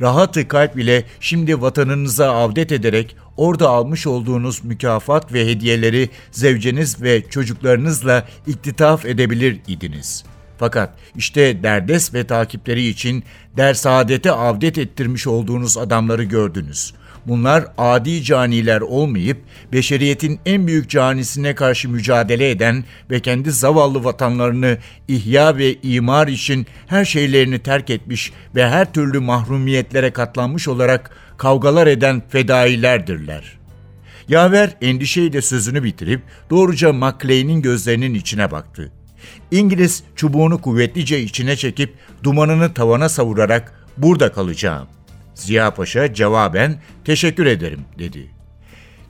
rahatı 0.00 0.48
kalp 0.48 0.78
ile 0.78 1.04
şimdi 1.20 1.60
vatanınıza 1.60 2.34
avdet 2.34 2.72
ederek 2.72 3.16
orada 3.36 3.68
almış 3.68 4.06
olduğunuz 4.06 4.64
mükafat 4.64 5.32
ve 5.32 5.46
hediyeleri 5.46 6.10
zevceniz 6.30 7.02
ve 7.02 7.22
çocuklarınızla 7.30 8.28
iktitaf 8.46 9.06
edebilir 9.06 9.60
idiniz. 9.66 10.24
Fakat 10.58 10.90
işte 11.16 11.62
derdes 11.62 12.14
ve 12.14 12.26
takipleri 12.26 12.86
için 12.86 13.24
dersaadete 13.56 14.32
avdet 14.32 14.78
ettirmiş 14.78 15.26
olduğunuz 15.26 15.78
adamları 15.78 16.24
gördünüz. 16.24 16.94
Bunlar 17.28 17.64
adi 17.78 18.22
caniler 18.22 18.80
olmayıp 18.80 19.38
beşeriyetin 19.72 20.40
en 20.46 20.66
büyük 20.66 20.90
canisine 20.90 21.54
karşı 21.54 21.88
mücadele 21.88 22.50
eden 22.50 22.84
ve 23.10 23.20
kendi 23.20 23.50
zavallı 23.50 24.04
vatanlarını 24.04 24.78
ihya 25.08 25.56
ve 25.56 25.74
imar 25.82 26.28
için 26.28 26.66
her 26.86 27.04
şeylerini 27.04 27.58
terk 27.58 27.90
etmiş 27.90 28.32
ve 28.54 28.68
her 28.68 28.92
türlü 28.92 29.20
mahrumiyetlere 29.20 30.10
katlanmış 30.10 30.68
olarak 30.68 31.10
kavgalar 31.38 31.86
eden 31.86 32.22
fedailerdirler. 32.28 33.58
Yaver 34.28 34.76
endişeyle 34.80 35.42
sözünü 35.42 35.84
bitirip 35.84 36.22
doğruca 36.50 36.92
MacLean'in 36.92 37.62
gözlerinin 37.62 38.14
içine 38.14 38.50
baktı. 38.50 38.92
İngiliz 39.50 40.02
çubuğunu 40.16 40.60
kuvvetlice 40.60 41.20
içine 41.20 41.56
çekip 41.56 41.94
dumanını 42.22 42.74
tavana 42.74 43.08
savurarak 43.08 43.86
burada 43.96 44.32
kalacağım. 44.32 44.88
Ziya 45.38 45.74
Paşa 45.74 46.14
cevaben 46.14 46.80
teşekkür 47.04 47.46
ederim 47.46 47.80
dedi. 47.98 48.30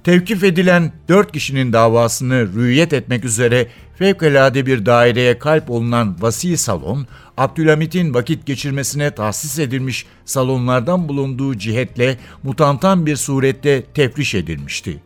Tevkif 0.04 0.44
edilen 0.44 0.92
dört 1.08 1.32
kişinin 1.32 1.72
davasını 1.72 2.54
rüyet 2.54 2.92
etmek 2.92 3.24
üzere 3.24 3.66
fevkalade 3.98 4.66
bir 4.66 4.86
daireye 4.86 5.38
kalp 5.38 5.70
olunan 5.70 6.16
vasi 6.20 6.56
salon, 6.56 7.06
Abdülhamit'in 7.36 8.14
vakit 8.14 8.46
geçirmesine 8.46 9.10
tahsis 9.10 9.58
edilmiş 9.58 10.06
salonlardan 10.24 11.08
bulunduğu 11.08 11.58
cihetle 11.58 12.18
mutantan 12.42 13.06
bir 13.06 13.16
surette 13.16 13.82
tefriş 13.82 14.34
edilmişti. 14.34 15.02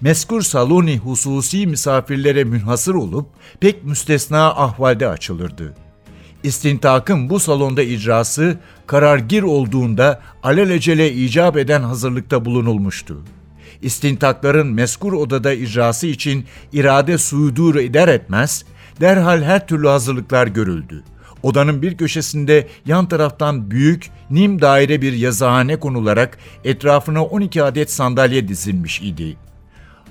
Meskur 0.00 0.42
saloni 0.42 0.98
hususi 0.98 1.66
misafirlere 1.66 2.44
münhasır 2.44 2.94
olup 2.94 3.26
pek 3.60 3.84
müstesna 3.84 4.46
ahvalde 4.46 5.08
açılırdı. 5.08 5.85
İstintakın 6.42 7.30
bu 7.30 7.40
salonda 7.40 7.82
icrası 7.82 8.58
karargir 8.86 9.42
olduğunda 9.42 10.20
alelacele 10.42 11.12
icap 11.12 11.56
eden 11.56 11.82
hazırlıkta 11.82 12.44
bulunulmuştu. 12.44 13.22
İstintakların 13.82 14.66
meskur 14.66 15.12
odada 15.12 15.52
icrası 15.52 16.06
için 16.06 16.44
irade 16.72 17.18
sudur 17.18 17.74
eder 17.74 18.08
etmez, 18.08 18.64
derhal 19.00 19.42
her 19.42 19.66
türlü 19.66 19.88
hazırlıklar 19.88 20.46
görüldü. 20.46 21.02
Odanın 21.42 21.82
bir 21.82 21.96
köşesinde 21.96 22.68
yan 22.86 23.08
taraftan 23.08 23.70
büyük, 23.70 24.10
nim 24.30 24.60
daire 24.60 25.02
bir 25.02 25.12
yazıhane 25.12 25.80
konularak 25.80 26.38
etrafına 26.64 27.24
12 27.24 27.62
adet 27.62 27.92
sandalye 27.92 28.48
dizilmiş 28.48 29.00
idi. 29.00 29.36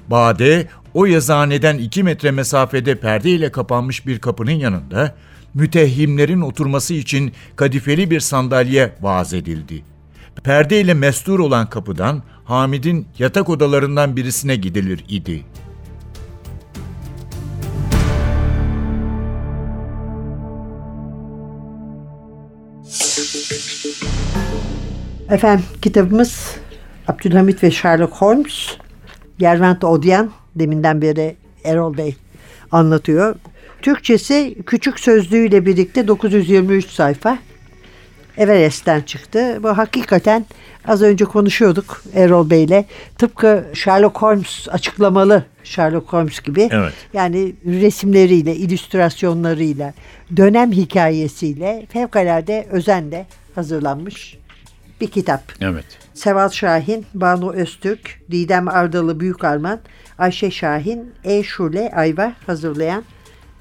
Bade, 0.08 0.68
o 0.94 1.06
yazıhaneden 1.06 1.78
2 1.78 2.04
metre 2.04 2.32
mesafede 2.32 2.96
perde 2.96 3.30
ile 3.30 3.52
kapanmış 3.52 4.08
bir 4.08 4.20
kapının 4.20 4.52
yanında, 4.52 5.16
mütehhimlerin 5.56 6.42
oturması 6.42 6.94
için 6.94 7.32
kadifeli 7.56 8.12
bir 8.12 8.20
sandalye 8.20 8.94
vaaz 9.02 9.34
edildi. 9.34 9.84
Perde 10.44 10.82
ile 10.82 10.94
mestur 10.94 11.40
olan 11.40 11.70
kapıdan 11.70 12.24
Hamid'in 12.44 13.08
yatak 13.20 13.50
odalarından 13.50 14.16
birisine 14.16 14.56
gidilir 14.56 15.06
idi. 15.10 15.46
Efendim 25.30 25.66
kitabımız 25.82 26.56
Abdülhamit 27.08 27.64
ve 27.64 27.72
Sherlock 27.72 28.14
Holmes. 28.14 28.78
Yervant 29.40 29.84
Odyan 29.84 30.32
deminden 30.56 31.02
beri 31.02 31.36
Erol 31.64 31.98
Bey 31.98 32.16
anlatıyor. 32.72 33.36
Türkçesi 33.82 34.56
küçük 34.66 35.00
sözlüğüyle 35.00 35.66
birlikte 35.66 36.08
923 36.08 36.90
sayfa. 36.90 37.40
Everest'ten 38.38 39.02
çıktı. 39.02 39.60
Bu 39.64 39.78
hakikaten 39.78 40.46
az 40.88 41.02
önce 41.02 41.26
konuşuyorduk 41.26 42.04
Erol 42.14 42.50
Bey'le. 42.50 42.86
Tıpkı 43.18 43.66
Sherlock 43.74 44.18
Holmes 44.18 44.68
açıklamalı 44.70 45.44
Sherlock 45.64 46.14
Holmes 46.14 46.40
gibi. 46.40 46.70
Evet. 46.72 46.94
Yani 47.14 47.56
resimleriyle, 47.66 48.56
illüstrasyonlarıyla, 48.56 49.94
dönem 50.38 50.72
hikayesiyle 50.72 51.86
fevkalade 51.90 52.68
özenle 52.72 53.26
hazırlanmış 53.56 54.38
bir 55.02 55.08
kitap. 55.08 55.42
Evet. 55.62 55.86
Seval 56.14 56.50
Şahin, 56.50 57.06
Banu 57.14 57.54
Öztürk, 57.54 58.22
Didem 58.32 58.68
Ardalı 58.68 59.20
Büyük 59.20 59.44
Arman, 59.44 59.80
Ayşe 60.18 60.52
Şahin, 60.52 61.14
E. 61.24 61.44
Şule 61.44 61.92
Ayva 61.96 62.34
hazırlayan 62.46 63.04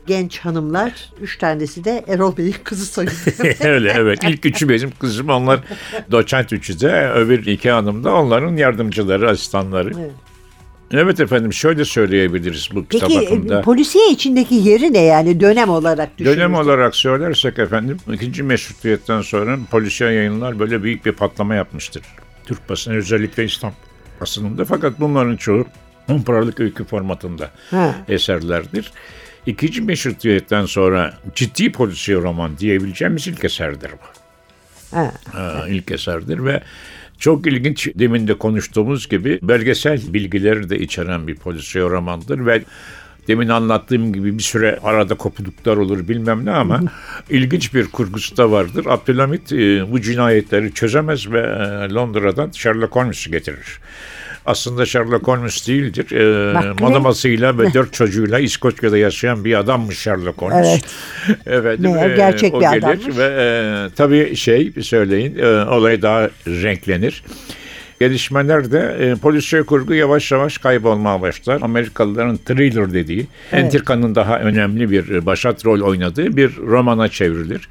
genç 0.06 0.38
hanımlar. 0.38 1.10
Üç 1.20 1.38
tanesi 1.38 1.84
de 1.84 2.04
Erol 2.08 2.36
Bey'in 2.36 2.54
kızı 2.64 2.86
sayılıyor. 2.86 3.56
Öyle 3.74 3.92
evet. 3.96 4.18
İlk 4.24 4.46
üçü 4.46 4.68
benim 4.68 4.90
kızım. 4.90 5.28
Onlar 5.28 5.60
doçent 6.10 6.52
üçü 6.52 6.80
de. 6.80 7.10
Öbür 7.14 7.46
iki 7.46 7.70
hanım 7.70 8.04
da 8.04 8.14
onların 8.14 8.56
yardımcıları, 8.56 9.30
asistanları. 9.30 9.90
Evet. 9.98 10.10
Evet 10.90 11.20
efendim 11.20 11.52
şöyle 11.52 11.84
söyleyebiliriz 11.84 12.68
bu 12.74 12.88
kitap 12.88 13.08
Peki 13.08 13.20
hakkında. 13.28 13.58
e, 13.58 13.62
polisiye 13.62 14.10
içindeki 14.10 14.54
yeri 14.54 14.92
ne 14.92 14.98
yani 15.00 15.40
dönem 15.40 15.68
olarak 15.70 16.18
düşünürsek? 16.18 16.38
Dönem 16.40 16.54
olarak 16.54 16.96
söylersek 16.96 17.58
efendim 17.58 17.96
ikinci 18.12 18.42
meşrutiyetten 18.42 19.20
sonra 19.22 19.58
polisiye 19.70 20.10
yayınlar 20.10 20.58
böyle 20.58 20.82
büyük 20.82 21.06
bir 21.06 21.12
patlama 21.12 21.54
yapmıştır. 21.54 22.02
Türk 22.46 22.68
basını 22.68 22.94
özellikle 22.94 23.44
İslam 23.44 23.72
basınında 24.20 24.64
fakat 24.64 25.00
bunların 25.00 25.36
çoğu 25.36 25.66
Humparalık 26.06 26.60
öykü 26.60 26.84
formatında 26.84 27.50
Ha. 27.70 27.94
eserlerdir. 28.08 28.92
İkinci 29.46 29.82
meşrutiyetten 29.82 30.66
sonra 30.66 31.14
ciddi 31.34 31.72
polisiye 31.72 32.18
roman 32.18 32.58
diyebileceğimiz 32.58 33.26
ilk 33.26 33.44
eserdir 33.44 33.90
bu. 33.90 34.14
Ha. 34.96 35.12
Ha, 35.32 35.64
ilk 35.68 35.90
eserdir 35.90 36.44
ve 36.44 36.62
çok 37.18 37.46
ilginç 37.46 37.88
demin 37.94 38.28
de 38.28 38.38
konuştuğumuz 38.38 39.08
gibi 39.08 39.38
belgesel 39.42 40.00
bilgileri 40.14 40.70
de 40.70 40.78
içeren 40.78 41.26
bir 41.26 41.34
polisiye 41.34 41.84
romandır 41.84 42.46
ve 42.46 42.62
demin 43.28 43.48
anlattığım 43.48 44.12
gibi 44.12 44.38
bir 44.38 44.42
süre 44.42 44.78
arada 44.82 45.14
kopukluklar 45.14 45.76
olur 45.76 46.08
bilmem 46.08 46.44
ne 46.44 46.50
ama 46.50 46.80
ilginç 47.30 47.74
bir 47.74 47.86
kurgusu 47.86 48.36
da 48.36 48.50
vardır. 48.50 48.86
Abdülhamit 48.86 49.52
e, 49.52 49.92
bu 49.92 50.00
cinayetleri 50.00 50.74
çözemez 50.74 51.32
ve 51.32 51.40
e, 51.40 51.94
Londra'dan 51.94 52.50
Sherlock 52.50 52.96
Holmes'u 52.96 53.30
getirir. 53.30 53.80
Aslında 54.46 54.86
Sherlock 54.86 55.28
Holmes 55.28 55.68
değildir. 55.68 56.12
Ee, 56.12 56.54
Bak, 56.54 57.58
ve 57.58 57.74
dört 57.74 57.92
çocuğuyla 57.92 58.38
İskoçya'da 58.38 58.98
yaşayan 58.98 59.44
bir 59.44 59.58
adammış 59.58 59.98
Sherlock 59.98 60.42
Holmes. 60.42 60.66
Evet. 60.66 60.84
evet. 61.46 61.80
Meğer 61.80 62.10
e, 62.10 62.16
gerçek 62.16 62.54
o 62.54 62.60
bir 62.60 62.66
gelir 62.66 62.78
adammış. 62.78 63.16
Ve 63.16 63.24
e, 63.24 63.94
tabii 63.96 64.36
şey 64.36 64.72
söyleyin 64.82 65.38
e, 65.38 65.46
olay 65.64 66.02
daha 66.02 66.30
renklenir. 66.46 67.22
Gelişmelerde 68.00 68.96
e, 69.00 69.14
polisiye 69.14 69.62
kurgu 69.62 69.94
yavaş 69.94 70.32
yavaş 70.32 70.58
kaybolmaya 70.58 71.20
başlar. 71.20 71.62
Amerikalıların 71.62 72.36
thriller 72.36 72.92
dediği, 72.92 73.26
Evet. 73.52 73.64
entrikanın 73.64 74.14
daha 74.14 74.40
önemli 74.40 74.90
bir 74.90 75.08
e, 75.08 75.26
başat 75.26 75.66
rol 75.66 75.80
oynadığı 75.80 76.36
bir 76.36 76.56
romana 76.56 77.08
çevrilir. 77.08 77.68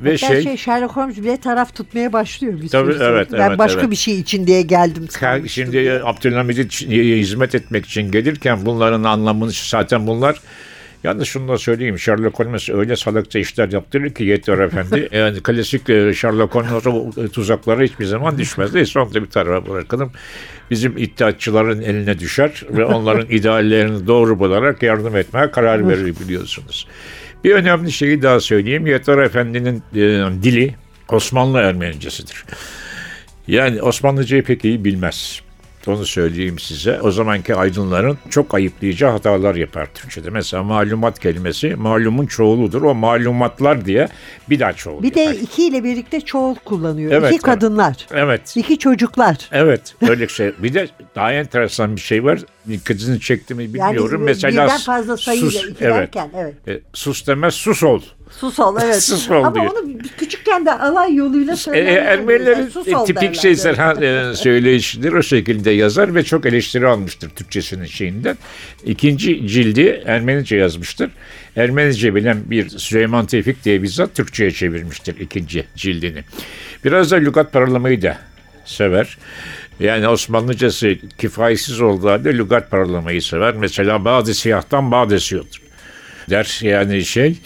Ve 0.00 0.10
Hatta 0.10 0.26
şey, 0.26 0.42
şey, 0.42 0.56
Sherlock 0.56 0.96
Holmes 0.96 1.16
bile 1.16 1.36
taraf 1.36 1.74
tutmaya 1.74 2.12
başlıyor. 2.12 2.60
Bir 2.60 2.68
Tabii, 2.68 2.92
süre 2.92 3.04
evet. 3.04 3.28
Ben 3.32 3.48
evet, 3.48 3.58
başka 3.58 3.80
evet. 3.80 3.90
bir 3.90 3.96
şey 3.96 4.20
için 4.20 4.46
diye 4.46 4.62
geldim. 4.62 5.08
Sanmıştım 5.08 5.48
Şimdi 5.48 5.72
diye. 5.72 6.02
Abdülhamid'e 6.04 6.62
hizmet 7.18 7.54
etmek 7.54 7.86
için 7.86 8.10
gelirken 8.10 8.58
bunların 8.66 9.04
anlamını 9.04 9.50
zaten 9.50 10.06
bunlar 10.06 10.40
Yalnız 11.04 11.28
şunu 11.28 11.48
da 11.48 11.58
söyleyeyim. 11.58 11.98
Sherlock 11.98 12.38
Holmes 12.38 12.68
öyle 12.68 12.96
salakça 12.96 13.38
işler 13.38 13.72
yaptırır 13.72 14.10
ki 14.10 14.24
Yeter 14.24 14.58
Efendi. 14.58 15.08
Yani 15.12 15.40
klasik 15.42 15.90
e, 15.90 16.14
Sherlock 16.14 16.54
Holmes 16.54 16.86
o 16.86 17.10
tuzaklara 17.28 17.82
hiçbir 17.82 18.04
zaman 18.04 18.38
düşmez. 18.38 18.74
Neyse 18.74 19.00
onu 19.00 19.14
da 19.14 19.22
bir 19.22 19.30
tarafa 19.30 19.68
bırakalım. 19.68 20.12
Bizim 20.70 20.98
iddiatçıların 20.98 21.82
eline 21.82 22.18
düşer 22.18 22.62
ve 22.70 22.84
onların 22.84 23.26
ideallerini 23.30 24.06
doğru 24.06 24.38
bularak 24.38 24.82
yardım 24.82 25.16
etmeye 25.16 25.50
karar 25.50 25.88
verir 25.88 26.14
biliyorsunuz. 26.20 26.86
Bir 27.44 27.54
önemli 27.54 27.92
şeyi 27.92 28.22
daha 28.22 28.40
söyleyeyim. 28.40 28.86
Yeter 28.86 29.18
Efendi'nin 29.18 29.82
e, 29.94 29.98
dili 30.42 30.74
Osmanlı 31.08 31.58
Ermenicesidir. 31.58 32.44
Yani 33.48 33.82
Osmanlıcayı 33.82 34.44
pek 34.44 34.64
iyi 34.64 34.84
bilmez. 34.84 35.42
Onu 35.86 36.06
söyleyeyim 36.06 36.58
size. 36.58 37.00
O 37.00 37.10
zamanki 37.10 37.54
aydınların 37.54 38.18
çok 38.30 38.54
ayıplayıcı 38.54 39.06
hatalar 39.06 39.54
yapar 39.54 39.88
Türkçe'de. 39.94 40.30
Mesela 40.30 40.62
malumat 40.62 41.18
kelimesi 41.18 41.74
malumun 41.74 42.26
çoğuludur. 42.26 42.82
O 42.82 42.94
malumatlar 42.94 43.84
diye 43.84 44.08
bir 44.50 44.60
daha 44.60 44.72
çoğul 44.72 45.02
Bir 45.02 45.14
de 45.14 45.20
yapar. 45.20 45.34
iki 45.40 45.66
ile 45.66 45.84
birlikte 45.84 46.20
çoğul 46.20 46.54
kullanıyor. 46.54 47.12
Evet, 47.12 47.24
iki 47.24 47.34
evet. 47.34 47.42
kadınlar. 47.42 48.06
Evet. 48.12 48.56
iki 48.56 48.78
çocuklar. 48.78 49.48
Evet. 49.52 49.94
Öyle 50.08 50.28
şey. 50.28 50.52
Bir 50.58 50.74
de 50.74 50.88
daha 51.14 51.32
enteresan 51.32 51.96
bir 51.96 52.00
şey 52.00 52.24
var. 52.24 52.40
Dikkatinizi 52.68 53.20
çekti 53.20 53.54
mi 53.54 53.74
bilmiyorum. 53.74 54.10
Yani 54.12 54.24
Mesela 54.24 54.64
birden 54.64 54.78
fazla 54.78 55.16
sayıyla 55.16 55.50
sus, 55.50 55.70
ikilerken. 55.70 56.30
Evet. 56.36 56.54
E, 56.68 56.80
sus 56.92 57.26
demez 57.26 57.54
sus 57.54 57.82
ol. 57.82 58.00
Sus 58.30 58.58
ol 58.58 58.76
evet. 58.84 59.02
Sus 59.02 59.30
ol 59.30 59.34
Ama 59.44 59.54
diyor. 59.54 59.66
onu 59.66 59.98
küçükken 60.18 60.66
de 60.66 60.72
alay 60.72 61.14
yoluyla 61.14 61.52
E, 61.52 61.56
söylerler. 61.56 62.02
Ermenilerin 62.02 62.68
Sus 62.68 62.88
ol 62.88 63.06
tipik 63.06 63.22
derler. 63.22 63.34
şey 63.34 63.56
Serhan 63.56 64.02
e, 64.02 64.34
söyleyişidir. 64.36 65.12
O 65.12 65.22
şekilde 65.22 65.70
yazar 65.70 66.14
ve 66.14 66.22
çok 66.24 66.46
eleştiri 66.46 66.86
almıştır 66.86 67.30
Türkçesinin 67.30 67.84
şeyinden. 67.86 68.38
İkinci 68.84 69.48
cildi 69.48 70.02
Ermenice 70.06 70.56
yazmıştır. 70.56 71.10
Ermenice 71.56 72.14
bilen 72.14 72.38
bir 72.46 72.68
Süleyman 72.68 73.26
Tevfik 73.26 73.64
diye 73.64 73.82
bizzat 73.82 74.14
Türkçe'ye 74.14 74.50
çevirmiştir 74.50 75.20
ikinci 75.20 75.64
cildini. 75.76 76.24
Biraz 76.84 77.10
da 77.10 77.16
lügat 77.16 77.52
paralamayı 77.52 78.02
da 78.02 78.18
sever. 78.64 79.18
Yani 79.80 80.08
Osmanlıcası 80.08 80.94
kifayetsiz 81.18 81.80
olduğu 81.80 82.08
halde 82.10 82.38
lügat 82.38 82.70
paralamayı 82.70 83.22
sever. 83.22 83.54
Mesela 83.54 84.04
bazı 84.04 84.34
siyahtan 84.34 84.90
bağdesiyordur 84.90 85.60
der. 86.30 86.58
Yani 86.62 87.04
şey 87.04 87.38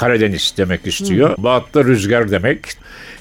Karadeniz 0.00 0.54
demek 0.56 0.86
istiyor. 0.86 1.34
Bağat 1.38 1.74
da 1.74 1.84
rüzgar 1.84 2.30
demek. 2.30 2.58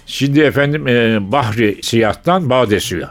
Şimdi 0.06 0.40
efendim 0.40 0.88
e, 0.88 1.32
Bahri 1.32 1.80
siyahtan 1.82 2.50
bağ 2.50 2.76
esiyor. 2.76 3.08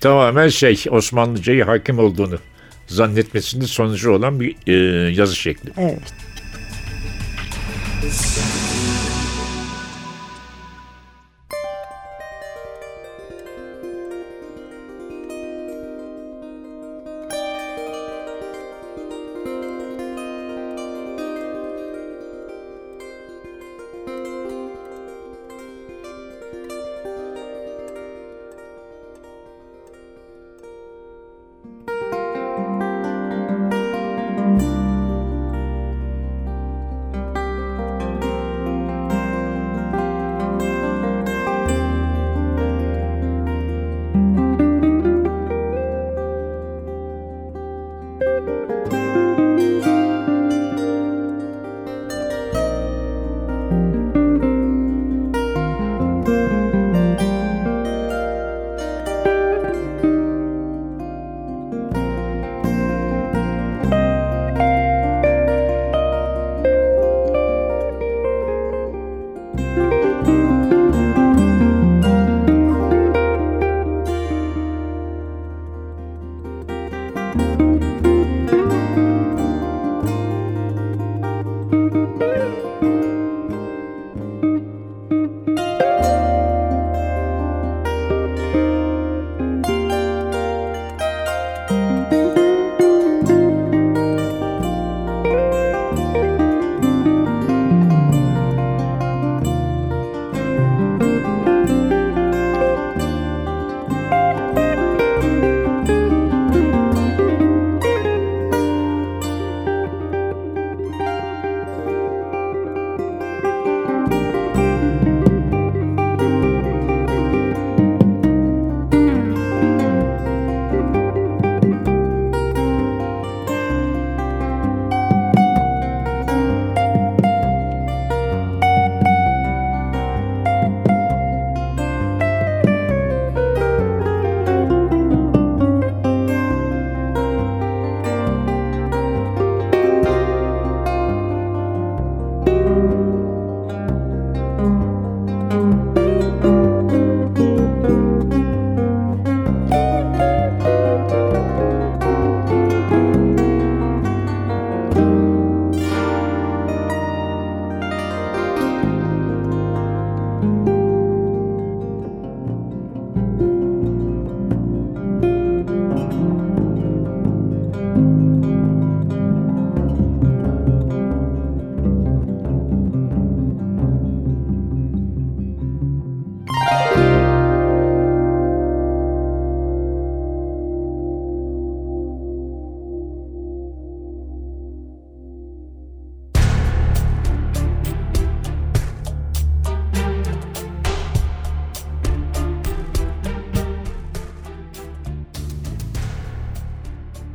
Tamamen 0.00 0.48
şey 0.48 0.84
Osmanlıcayı 0.90 1.64
hakim 1.64 1.98
olduğunu 1.98 2.38
zannetmesinin 2.86 3.64
sonucu 3.64 4.10
olan 4.12 4.40
bir 4.40 4.56
e, 4.66 4.72
yazı 5.12 5.36
şekli. 5.36 5.70
Evet. 5.76 6.02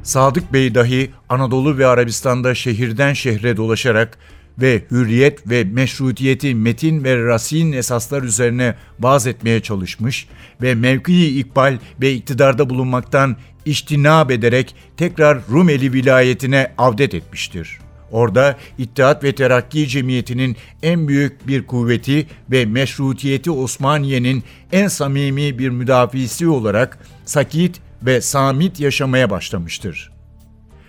Sadık 0.08 0.54
Bey 0.54 0.76
dahi 0.76 1.12
Anadolu 1.30 1.78
ve 1.78 1.88
Arabistan'da 1.88 2.56
şehirden 2.56 3.14
şehre 3.14 3.58
dolaşarak 3.58 4.18
ve 4.62 4.84
hürriyet 4.92 5.50
ve 5.50 5.64
meşrutiyeti 5.64 6.56
metin 6.56 7.04
ve 7.04 7.26
rasin 7.26 7.72
esaslar 7.72 8.24
üzerine 8.24 8.76
vaz 9.00 9.28
etmeye 9.28 9.62
çalışmış 9.62 10.28
ve 10.62 10.76
mevkii 10.76 11.40
ikbal 11.40 11.78
ve 12.02 12.14
iktidarda 12.14 12.70
bulunmaktan 12.70 13.36
iştinab 13.66 14.30
ederek 14.30 14.76
tekrar 14.98 15.40
Rumeli 15.52 15.94
vilayetine 15.94 16.72
avdet 16.78 17.14
etmiştir. 17.14 17.80
Orada 18.12 18.58
İttihat 18.78 19.24
ve 19.24 19.36
Terakki 19.36 19.88
Cemiyeti'nin 19.88 20.56
en 20.84 21.08
büyük 21.08 21.48
bir 21.48 21.68
kuvveti 21.68 22.28
ve 22.52 22.66
meşrutiyeti 22.66 23.52
Osmaniye'nin 23.52 24.44
en 24.72 24.88
samimi 24.88 25.60
bir 25.60 25.70
müdafisi 25.70 26.48
olarak 26.48 27.00
sakit 27.26 27.87
ve 28.04 28.22
samit 28.22 28.80
yaşamaya 28.80 29.30
başlamıştır. 29.30 30.12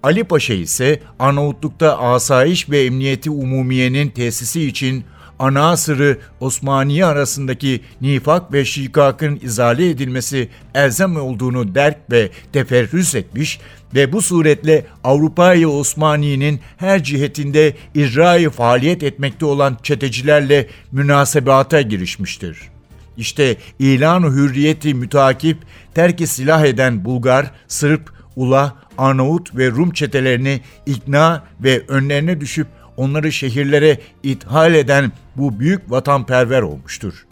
Ali 0.03 0.25
Paşa 0.25 0.55
ise 0.55 1.01
Arnavutluk'ta 1.19 1.99
asayiş 1.99 2.71
ve 2.71 2.85
emniyeti 2.85 3.31
umumiyenin 3.31 4.11
tesisi 4.11 4.65
için 4.65 5.05
ana 5.39 5.77
sırrı 5.77 6.19
Osmaniye 6.41 7.05
arasındaki 7.05 7.81
nifak 8.01 8.53
ve 8.53 8.65
şikakın 8.65 9.41
izale 9.43 9.91
edilmesi 9.91 10.49
elzem 10.75 11.17
olduğunu 11.17 11.75
derk 11.75 11.99
ve 12.11 12.31
teferrüs 12.53 13.15
etmiş 13.15 13.61
ve 13.95 14.13
bu 14.13 14.23
suretle 14.23 14.87
Avrupa'yı 15.05 15.69
Osmaniye'nin 15.69 16.61
her 16.77 17.03
cihetinde 17.03 17.77
icrayı 17.95 18.51
faaliyet 18.51 19.03
etmekte 19.03 19.47
olan 19.47 19.77
çetecilerle 19.83 20.69
münasebata 20.93 21.81
girişmiştir. 21.81 22.78
İşte 23.19 23.57
ilan-ı 23.79 24.31
hürriyeti 24.31 24.95
mütakip, 24.95 25.59
terki 25.95 26.27
silah 26.27 26.65
eden 26.65 27.05
Bulgar, 27.05 27.51
Sırp, 27.69 28.13
Ula, 28.37 28.77
Arnavut 28.99 29.57
ve 29.57 29.71
Rum 29.71 29.91
çetelerini 29.91 30.61
ikna 30.87 31.45
ve 31.61 31.83
önlerine 31.89 32.41
düşüp 32.41 32.67
onları 32.97 33.33
şehirlere 33.33 33.99
ithal 34.23 34.75
eden 34.75 35.13
bu 35.37 35.61
büyük 35.61 35.91
vatanperver 35.91 36.63
olmuştur. 36.63 37.27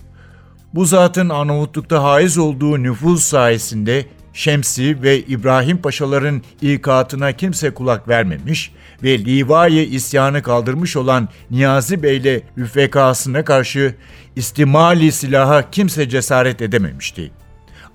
Bu 0.75 0.85
zatın 0.85 1.29
Arnavutluk'ta 1.29 2.03
haiz 2.03 2.38
olduğu 2.38 2.83
nüfuz 2.83 3.25
sayesinde 3.25 4.07
Şemsi 4.37 5.03
ve 5.03 5.20
İbrahim 5.20 5.79
Paşaların 5.79 6.42
ikatına 6.62 7.33
kimse 7.33 7.70
kulak 7.70 8.09
vermemiş 8.09 8.72
ve 9.03 9.18
Liva'yı 9.18 9.85
isyanı 9.85 10.42
kaldırmış 10.42 10.96
olan 10.96 11.29
Niyazi 11.51 12.03
Bey'le 12.03 12.42
müfekasına 12.57 13.44
karşı 13.44 13.94
istimali 14.37 15.12
silaha 15.12 15.70
kimse 15.70 16.09
cesaret 16.09 16.62
edememişti. 16.62 17.31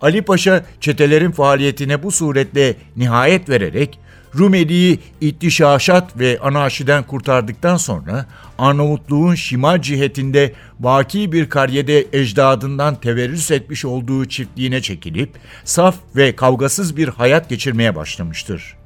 Ali 0.01 0.21
Paşa 0.21 0.65
çetelerin 0.79 1.31
faaliyetine 1.31 2.03
bu 2.03 2.11
suretle 2.11 2.75
nihayet 2.97 3.49
vererek 3.49 3.99
Rumeli'yi 4.35 4.99
ittişaşat 5.21 6.19
ve 6.19 6.39
anarşiden 6.39 7.03
kurtardıktan 7.03 7.77
sonra 7.77 8.25
Arnavutluğun 8.61 9.35
şimal 9.35 9.81
cihetinde 9.81 10.53
vaki 10.79 11.31
bir 11.31 11.49
kariyede 11.49 12.05
ecdadından 12.13 12.95
teverrüs 12.95 13.51
etmiş 13.51 13.85
olduğu 13.85 14.25
çiftliğine 14.25 14.81
çekilip 14.81 15.29
saf 15.63 15.95
ve 16.15 16.35
kavgasız 16.35 16.97
bir 16.97 17.07
hayat 17.07 17.49
geçirmeye 17.49 17.95
başlamıştır. 17.95 18.77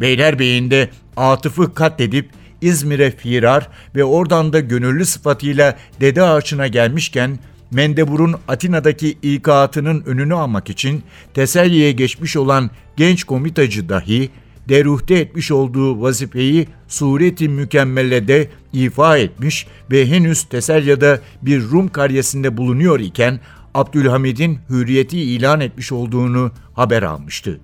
Beylerbeyi'nde 0.00 0.90
Atıf'ı 1.16 1.74
katledip 1.74 2.30
İzmir'e 2.60 3.10
firar 3.10 3.68
ve 3.94 4.04
oradan 4.04 4.52
da 4.52 4.60
gönüllü 4.60 5.04
sıfatıyla 5.04 5.76
Dede 6.00 6.22
Ağaçı'na 6.22 6.66
gelmişken 6.66 7.38
Mendebur'un 7.70 8.34
Atina'daki 8.48 9.18
ikatının 9.22 10.02
önünü 10.06 10.34
almak 10.34 10.70
için 10.70 11.02
teselliye 11.34 11.92
geçmiş 11.92 12.36
olan 12.36 12.70
genç 12.96 13.24
komitacı 13.24 13.88
dahi 13.88 14.30
deruhte 14.68 15.14
etmiş 15.14 15.50
olduğu 15.50 16.02
vazifeyi 16.02 16.68
sureti 16.88 17.48
mükemmelde 17.48 18.50
ifa 18.72 19.18
etmiş 19.18 19.66
ve 19.90 20.06
henüz 20.06 20.42
Teselya'da 20.44 21.20
bir 21.42 21.62
Rum 21.62 21.88
karyesinde 21.88 22.56
bulunuyor 22.56 23.00
iken 23.00 23.40
Abdülhamid'in 23.74 24.58
hürriyeti 24.70 25.20
ilan 25.20 25.60
etmiş 25.60 25.92
olduğunu 25.92 26.50
haber 26.74 27.02
almıştı. 27.02 27.60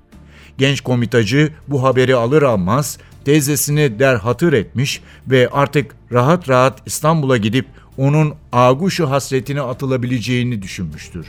Genç 0.59 0.80
komitacı 0.80 1.52
bu 1.68 1.82
haberi 1.82 2.14
alır 2.14 2.42
almaz 2.42 2.98
teyzesini 3.24 3.98
derhatır 3.98 4.52
etmiş 4.52 5.02
ve 5.30 5.48
artık 5.52 5.96
rahat 6.12 6.48
rahat 6.48 6.82
İstanbul'a 6.87 7.37
gidip 7.37 7.66
onun 7.98 8.35
Aguşu 8.52 9.11
hasretine 9.11 9.61
atılabileceğini 9.61 10.62
düşünmüştür. 10.62 11.26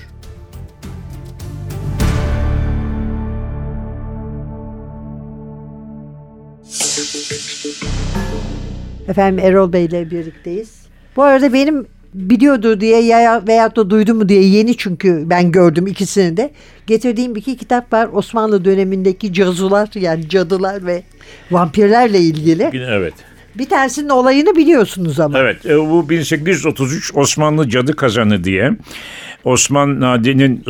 Efendim 9.08 9.46
Erol 9.46 9.74
Bey 9.74 9.86
ile 9.86 10.12
birlikteyiz. 10.12 10.76
Bu 11.16 11.24
arada 11.24 11.54
benim 11.54 11.86
biliyordu 12.14 12.82
diye 12.82 13.02
ya 13.02 13.44
veyahut 13.48 13.76
da 13.76 13.90
duydu 13.90 14.14
mu 14.14 14.30
diye 14.30 14.44
yeni 14.44 14.78
çünkü 14.78 15.24
ben 15.26 15.52
gördüm 15.52 15.88
ikisini 15.88 16.38
de. 16.38 16.52
Getirdiğim 16.88 17.36
iki 17.36 17.58
kitap 17.58 17.94
var 17.94 18.10
Osmanlı 18.14 18.66
dönemindeki 18.66 19.34
cazular 19.34 19.90
yani 19.96 20.30
cadılar 20.30 20.86
ve 20.86 21.04
vampirlerle 21.52 22.20
ilgili. 22.20 22.70
Evet. 22.74 23.14
Bir 23.56 23.66
tanesinin 23.70 24.10
olayını 24.10 24.56
biliyorsunuz 24.56 25.20
ama. 25.20 25.40
Evet 25.40 25.66
e, 25.66 25.78
bu 25.80 26.10
1833 26.10 27.16
Osmanlı 27.16 27.70
Cadı 27.70 27.96
Kazanı 27.96 28.44
diye 28.44 28.72
Osman 29.44 30.00
Nadi'nin 30.00 30.64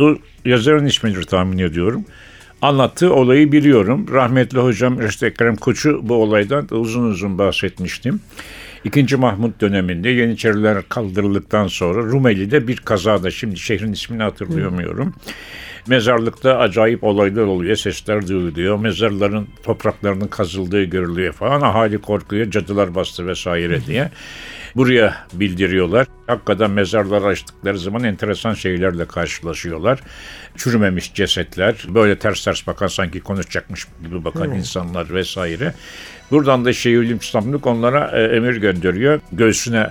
yazarın 0.44 0.86
ismidir 0.86 1.22
tahmin 1.22 1.58
ediyorum. 1.58 2.04
Anlattığı 2.62 3.14
olayı 3.14 3.52
biliyorum. 3.52 4.06
Rahmetli 4.12 4.58
hocam 4.58 5.00
Reşit 5.00 5.22
Ekrem 5.22 5.56
Koç'u 5.56 6.00
bu 6.02 6.14
olaydan 6.14 6.66
uzun 6.70 7.04
uzun 7.10 7.38
bahsetmiştim. 7.38 8.20
İkinci 8.84 9.16
Mahmut 9.16 9.60
döneminde 9.60 10.08
Yeniçeriler 10.08 10.88
kaldırıldıktan 10.88 11.66
sonra 11.66 12.02
Rumeli'de 12.02 12.68
bir 12.68 12.76
kazada 12.76 13.30
şimdi 13.30 13.58
şehrin 13.58 13.92
ismini 13.92 14.22
hatırlayamıyorum. 14.22 15.14
Mezarlıkta 15.86 16.58
acayip 16.58 17.04
olaylar 17.04 17.42
oluyor. 17.42 17.76
Sesler 17.76 18.28
duyuluyor. 18.28 18.78
Mezarların 18.78 19.48
topraklarının 19.62 20.28
kazıldığı 20.28 20.84
görülüyor 20.84 21.32
falan. 21.32 21.60
Ahali 21.60 21.98
korkuyor. 21.98 22.50
Cadılar 22.50 22.94
bastı 22.94 23.26
vesaire 23.26 23.86
diye. 23.86 24.10
Buraya 24.78 25.26
bildiriyorlar. 25.32 26.06
Hakikaten 26.26 26.70
mezarlar 26.70 27.22
açtıkları 27.22 27.78
zaman 27.78 28.04
enteresan 28.04 28.54
şeylerle 28.54 29.04
karşılaşıyorlar. 29.04 30.00
Çürümemiş 30.56 31.14
cesetler, 31.14 31.86
böyle 31.88 32.18
ters 32.18 32.44
ters 32.44 32.66
bakan 32.66 32.86
sanki 32.86 33.20
konuşacakmış 33.20 33.86
gibi 34.02 34.24
bakan 34.24 34.46
hmm. 34.46 34.54
insanlar 34.54 35.14
vesaire. 35.14 35.74
Buradan 36.30 36.64
da 36.64 36.72
Şeyhülislamlık 36.72 37.66
onlara 37.66 38.20
e, 38.20 38.36
emir 38.36 38.56
gönderiyor. 38.56 39.20
Göğsüne 39.32 39.90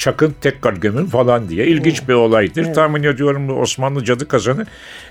çakın 0.00 0.34
tekrar 0.40 0.72
gömün 0.72 1.06
falan 1.06 1.48
diye. 1.48 1.66
İlginç 1.66 2.08
bir 2.08 2.14
olaydır. 2.14 2.64
Evet. 2.64 2.74
Tahmin 2.74 3.02
ediyorum 3.02 3.48
bu 3.48 3.52
Osmanlı 3.52 4.04
cadı 4.04 4.28
kazanı 4.28 4.66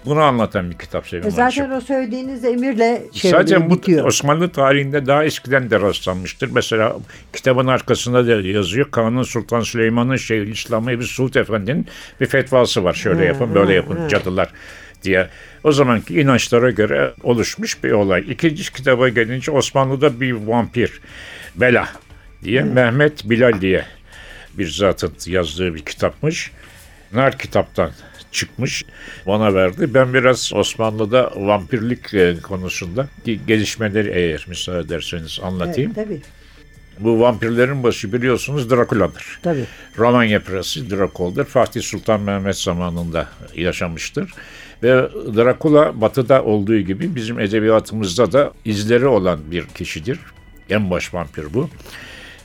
bunu 0.06 0.22
anlatan 0.22 0.72
bir 0.72 0.78
kitap 0.78 1.08
Sevim 1.08 1.28
e 1.28 1.32
Zaten 1.32 1.72
o 1.72 1.82
söylediğiniz 1.82 2.46
emirle 2.46 3.02
şey 3.14 3.32
Zaten 3.32 3.70
bu 3.70 3.76
bitiyor. 3.76 4.06
Osmanlı 4.06 4.50
tarihinde 4.50 5.06
daha 5.06 5.24
eskiden 5.24 5.70
de 5.70 5.80
rastlanmıştır. 5.80 6.50
Mesela 6.52 6.96
kitabın 7.34 7.68
arkasında 7.68 8.28
da 8.28 8.48
yazıyor. 8.48 8.92
Kanun 8.92 9.24
Sultan 9.24 9.62
Süleyman'ın 9.62 10.16
Şeyhülislam'ı 10.16 10.92
Ebu 10.92 11.04
Suud 11.04 11.36
Efendi'nin 11.36 11.86
bir 12.22 12.26
fetvası 12.26 12.84
var. 12.84 12.94
Şöyle 12.94 13.26
yapın 13.26 13.56
böyle 13.56 13.74
yapın 13.74 14.08
cadılar 14.08 14.50
diye 15.04 15.28
o 15.64 15.72
zamanki 15.72 16.22
inançlara 16.22 16.72
göre 16.72 17.12
oluşmuş 17.24 17.84
bir 17.84 17.92
olay. 17.92 18.24
İkinci 18.30 18.74
kitaba 18.74 19.10
gelince 19.10 19.52
Osmanlı'da 19.52 20.22
bir 20.22 20.32
vampir 20.32 21.02
Bela 21.56 21.90
diye 22.44 22.64
Mehmet 22.64 23.30
Bilal 23.30 23.62
diye 23.62 23.86
bir 24.60 24.70
zatın 24.70 25.14
yazdığı 25.26 25.76
bir 25.76 25.86
kitapmış. 25.86 26.52
Nar 27.14 27.38
kitaptan 27.38 27.92
çıkmış 28.32 28.84
bana 29.28 29.54
verdi. 29.54 29.94
Ben 29.94 30.14
biraz 30.14 30.54
Osmanlı'da 30.54 31.32
vampirlik 31.36 32.14
e, 32.14 32.36
konusunda 32.44 33.08
gelişmeleri 33.48 34.10
eğer 34.10 34.46
müsaade 34.48 34.80
ederseniz 34.80 35.40
anlatayım. 35.44 35.94
Evet, 35.98 36.08
tabii. 36.08 36.22
Bu 37.00 37.20
vampirlerin 37.20 37.84
başı 37.84 38.14
biliyorsunuz 38.14 38.70
Drakula'dır. 38.70 39.40
Tabii. 39.44 39.66
Romanya 39.98 40.40
Presi 40.40 40.90
Drakul'dur. 40.90 41.46
Fatih 41.46 41.82
Sultan 41.82 42.22
Mehmet 42.22 42.58
zamanında 42.58 43.28
yaşamıştır. 43.56 44.34
Ve 44.84 45.10
Drakula 45.36 46.02
batıda 46.02 46.44
olduğu 46.44 46.80
gibi 46.80 47.16
bizim 47.16 47.40
edebiyatımızda 47.40 48.32
da 48.32 48.54
izleri 48.66 49.08
olan 49.08 49.40
bir 49.52 49.66
kişidir. 49.66 50.20
En 50.70 50.92
baş 50.92 51.14
vampir 51.14 51.54
bu. 51.54 51.70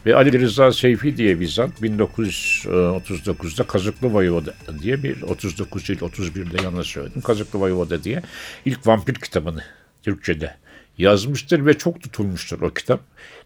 Ve 0.06 0.14
Ali 0.14 0.40
Rıza 0.40 0.72
Seyfi 0.72 1.16
diye 1.16 1.40
bir 1.40 1.48
zat 1.48 1.70
1939'da 1.82 3.66
Kazıklı 3.66 4.08
Voyvoda 4.08 4.54
diye 4.82 5.02
bir 5.02 5.22
39 5.22 5.88
değil 5.88 6.00
31'de 6.00 6.62
yanlış 6.62 6.88
söyledim. 6.88 7.22
Kazıklı 7.22 7.60
Voyvoda 7.60 8.04
diye 8.04 8.22
ilk 8.64 8.86
vampir 8.86 9.14
kitabını 9.14 9.64
Türkçe'de 10.02 10.56
yazmıştır 10.98 11.66
ve 11.66 11.78
çok 11.78 12.00
tutulmuştur 12.00 12.62
o 12.62 12.74
kitap. 12.74 13.00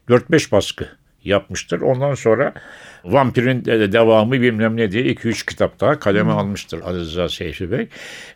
4-5 0.08 0.52
baskı 0.52 0.88
yapmıştır. 1.28 1.80
Ondan 1.80 2.14
sonra 2.14 2.54
Vampir'in 3.04 3.64
de- 3.64 3.92
devamı 3.92 4.32
bilmem 4.32 4.76
ne 4.76 4.90
diye 4.92 5.04
2-3 5.04 5.46
kitap 5.46 5.80
daha 5.80 5.98
kaleme 5.98 6.32
almıştır 6.32 6.80
Aziz 6.84 7.02
Rıza 7.02 7.28
Seyfi 7.28 7.70
Bey. 7.70 7.88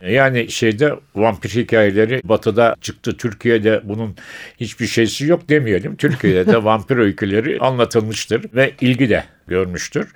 Yani 0.08 0.50
şeyde 0.50 0.94
vampir 1.14 1.48
hikayeleri 1.48 2.20
batıda 2.24 2.76
çıktı. 2.80 3.16
Türkiye'de 3.16 3.80
bunun 3.84 4.16
hiçbir 4.60 4.86
şeysi 4.86 5.26
yok 5.26 5.48
demeyelim. 5.48 5.96
Türkiye'de 5.96 6.46
de 6.46 6.64
vampir 6.64 6.96
öyküleri 6.96 7.58
anlatılmıştır 7.58 8.54
ve 8.54 8.72
ilgi 8.80 9.08
de 9.08 9.24
görmüştür. 9.46 10.12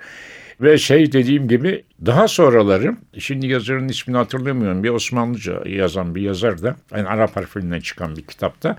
Ve 0.61 0.77
şey 0.77 1.11
dediğim 1.11 1.47
gibi 1.47 1.83
daha 2.05 2.27
sonraları 2.27 2.95
şimdi 3.19 3.47
yazarın 3.47 3.87
ismini 3.87 4.17
hatırlamıyorum 4.17 4.83
bir 4.83 4.89
Osmanlıca 4.89 5.61
yazan 5.65 6.15
bir 6.15 6.21
yazar 6.21 6.61
da 6.61 6.75
yani 6.95 7.07
Arap 7.07 7.35
harfinden 7.35 7.79
çıkan 7.79 8.15
bir 8.15 8.21
kitapta 8.21 8.77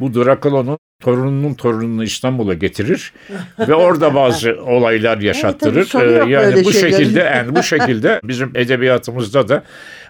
bu 0.00 0.14
Drakula'nın 0.14 0.78
torununun 1.00 1.54
torununu 1.54 2.04
İstanbul'a 2.04 2.54
getirir 2.54 3.12
ve 3.68 3.74
orada 3.74 4.14
bazı 4.14 4.56
olaylar 4.66 5.18
yaşattırır. 5.18 5.94
yok 5.94 6.28
Ee, 6.28 6.30
yani 6.30 6.64
bu 6.64 6.72
şeylerin. 6.72 6.92
şekilde 6.96 7.20
yani 7.20 7.56
bu 7.56 7.62
şekilde 7.62 8.20
bizim 8.24 8.50
edebiyatımızda 8.54 9.48
da 9.48 9.62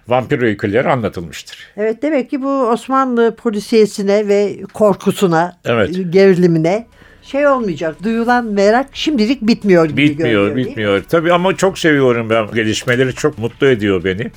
vampir 0.09 0.43
öyküleri 0.43 0.89
anlatılmıştır. 0.89 1.59
Evet 1.77 2.03
demek 2.03 2.31
ki 2.31 2.43
bu 2.43 2.49
Osmanlı 2.69 3.37
polisiyesine 3.37 4.29
ve 4.29 4.57
korkusuna, 4.75 5.57
Evet. 5.65 5.91
gerilimine 6.11 6.87
şey 7.23 7.47
olmayacak. 7.47 7.97
Duyulan 8.03 8.45
merak 8.47 8.87
şimdilik 8.93 9.43
bitmiyor 9.43 9.85
gibi 9.85 10.03
Bitmiyor, 10.03 10.31
görünüyor, 10.31 10.55
mi? 10.55 10.65
bitmiyor. 10.71 11.03
Tabii 11.09 11.33
ama 11.33 11.57
çok 11.57 11.79
seviyorum 11.79 12.31
ben 12.31 12.47
gelişmeleri 12.55 13.15
çok 13.15 13.39
mutlu 13.39 13.67
ediyor 13.67 14.05
beni. 14.05 14.31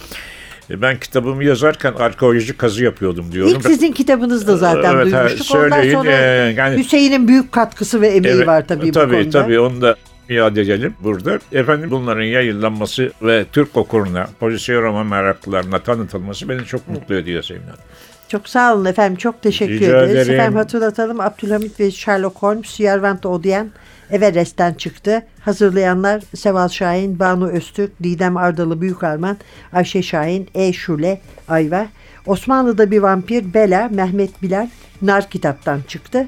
Ben 0.70 1.00
kitabımı 1.00 1.44
yazarken 1.44 1.94
arkeolojik 1.94 2.58
kazı 2.58 2.84
yapıyordum 2.84 3.32
diyorum. 3.32 3.52
İlk 3.52 3.66
sizin 3.68 3.92
kitabınız 3.92 4.48
da 4.48 4.58
zaten 4.58 4.96
Evet, 4.96 5.06
duymuştuk. 5.06 5.56
Ondan 5.56 5.70
söyleyin, 5.70 5.94
sonra 5.94 6.12
ee, 6.12 6.54
yani- 6.58 6.78
Hüseyin'in 6.78 7.28
büyük 7.28 7.52
katkısı 7.52 8.02
ve 8.02 8.08
emeği 8.08 8.36
Evet, 8.36 8.48
var 8.48 8.68
tabii, 8.68 8.88
bu 8.88 8.92
tabii, 8.92 9.14
konuda. 9.14 9.42
Tabii 9.44 9.60
onu 9.60 9.82
da 9.82 9.96
iade 10.30 10.62
edelim 10.62 10.94
burada. 11.04 11.40
Efendim 11.52 11.92
bunların 11.92 12.24
yayınlanması 12.24 13.12
ve 13.22 13.46
Türk 13.52 13.78
okuruna, 13.78 14.28
polisiye 14.40 14.82
roman 14.82 15.06
meraklılarına 15.06 15.80
tanıtılması 15.80 16.50
beni 16.50 16.66
çok 16.66 16.88
mutlu 16.88 17.16
ediyor 17.16 17.44
Sevin 17.44 17.62
Hanım. 17.62 17.80
Çok 18.28 18.50
sağ 18.50 18.76
olun 18.76 18.86
efendim. 18.86 19.18
Çok 19.18 19.42
teşekkür 19.42 19.74
Rica 19.74 19.98
ederiz. 19.98 20.12
ederim. 20.16 20.34
Efendim 20.34 20.58
hatırlatalım. 20.58 21.20
Abdülhamit 21.20 21.80
ve 21.80 21.92
Sherlock 21.92 22.38
Holmes 22.38 22.80
Yervant 22.80 23.26
Odyen 23.26 23.72
Everest'ten 24.14 24.74
çıktı. 24.74 25.26
Hazırlayanlar 25.40 26.24
Seval 26.36 26.70
Şahin, 26.70 27.20
Banu 27.20 27.48
Öztürk, 27.48 28.04
Didem 28.04 28.38
Ardalı 28.38 28.82
Büyükarman, 28.82 29.38
Ayşe 29.74 30.04
Şahin, 30.04 30.50
E. 30.54 30.74
Şule, 30.74 31.22
Ayva. 31.48 31.88
Osmanlı'da 32.26 32.92
bir 32.92 33.00
vampir 33.00 33.54
Bela, 33.54 33.90
Mehmet 33.92 34.42
Bilal, 34.42 34.70
Nar 35.02 35.30
kitaptan 35.30 35.82
çıktı. 35.88 36.28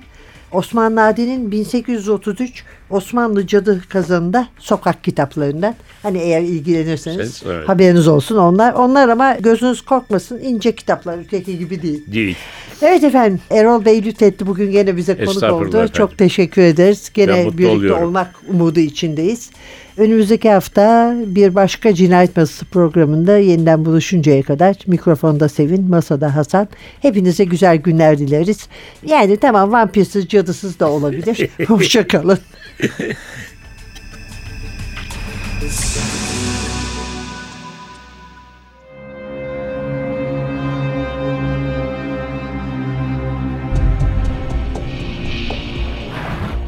Osman 0.56 0.96
Nadi'nin 0.96 1.52
1833 1.52 2.64
Osmanlı 2.90 3.48
Cadı 3.48 3.82
Kazanı'nda 3.90 4.48
sokak 4.60 5.04
kitaplarından. 5.04 5.76
Hani 6.04 6.18
eğer 6.18 6.42
ilgilenirseniz 6.42 7.34
Siz, 7.34 7.44
evet. 7.48 7.70
haberiniz 7.70 8.08
olsun 8.08 8.38
onlar. 8.38 8.74
Onlar 8.74 9.10
ama 9.10 9.34
gözünüz 9.34 9.82
korkmasın 9.82 10.40
ince 10.40 10.76
kitaplar 10.76 11.18
öteki 11.18 11.58
gibi 11.60 11.82
değil. 11.82 12.04
Değil. 12.14 12.36
Evet 12.82 13.04
efendim 13.04 13.40
Erol 13.52 13.86
Bey 13.86 14.04
lütfetti 14.04 14.48
bugün 14.48 14.72
gene 14.72 14.98
bize 14.98 15.26
konuk 15.26 15.44
oldu. 15.44 15.68
efendim. 15.68 15.92
Çok 15.94 16.18
teşekkür 16.18 16.62
ederiz. 16.62 17.12
Gene 17.14 17.46
birlikte 17.46 17.68
oluyorum. 17.68 18.04
olmak 18.04 18.36
umudu 18.48 18.80
içindeyiz. 18.80 19.50
Önümüzdeki 19.98 20.50
hafta 20.50 21.16
bir 21.26 21.56
başka 21.56 21.94
cinayet 21.94 22.38
masası 22.38 22.66
programında 22.66 23.38
yeniden 23.38 23.86
buluşuncaya 23.86 24.44
kadar 24.44 24.76
mikrofonda 24.88 25.50
Sevin, 25.50 25.90
masada 25.90 26.36
Hasan. 26.36 26.68
Hepinize 27.02 27.44
güzel 27.44 27.78
günler 27.78 28.18
dileriz. 28.18 28.68
Yani 29.06 29.38
tamam 29.38 29.72
vampirsiz, 29.72 30.28
cadısız 30.28 30.80
da 30.80 30.90
olabilir. 30.90 31.50
Hoşçakalın. 31.68 32.40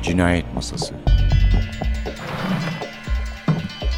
Cinayet 0.04 0.46
Masası 0.56 1.07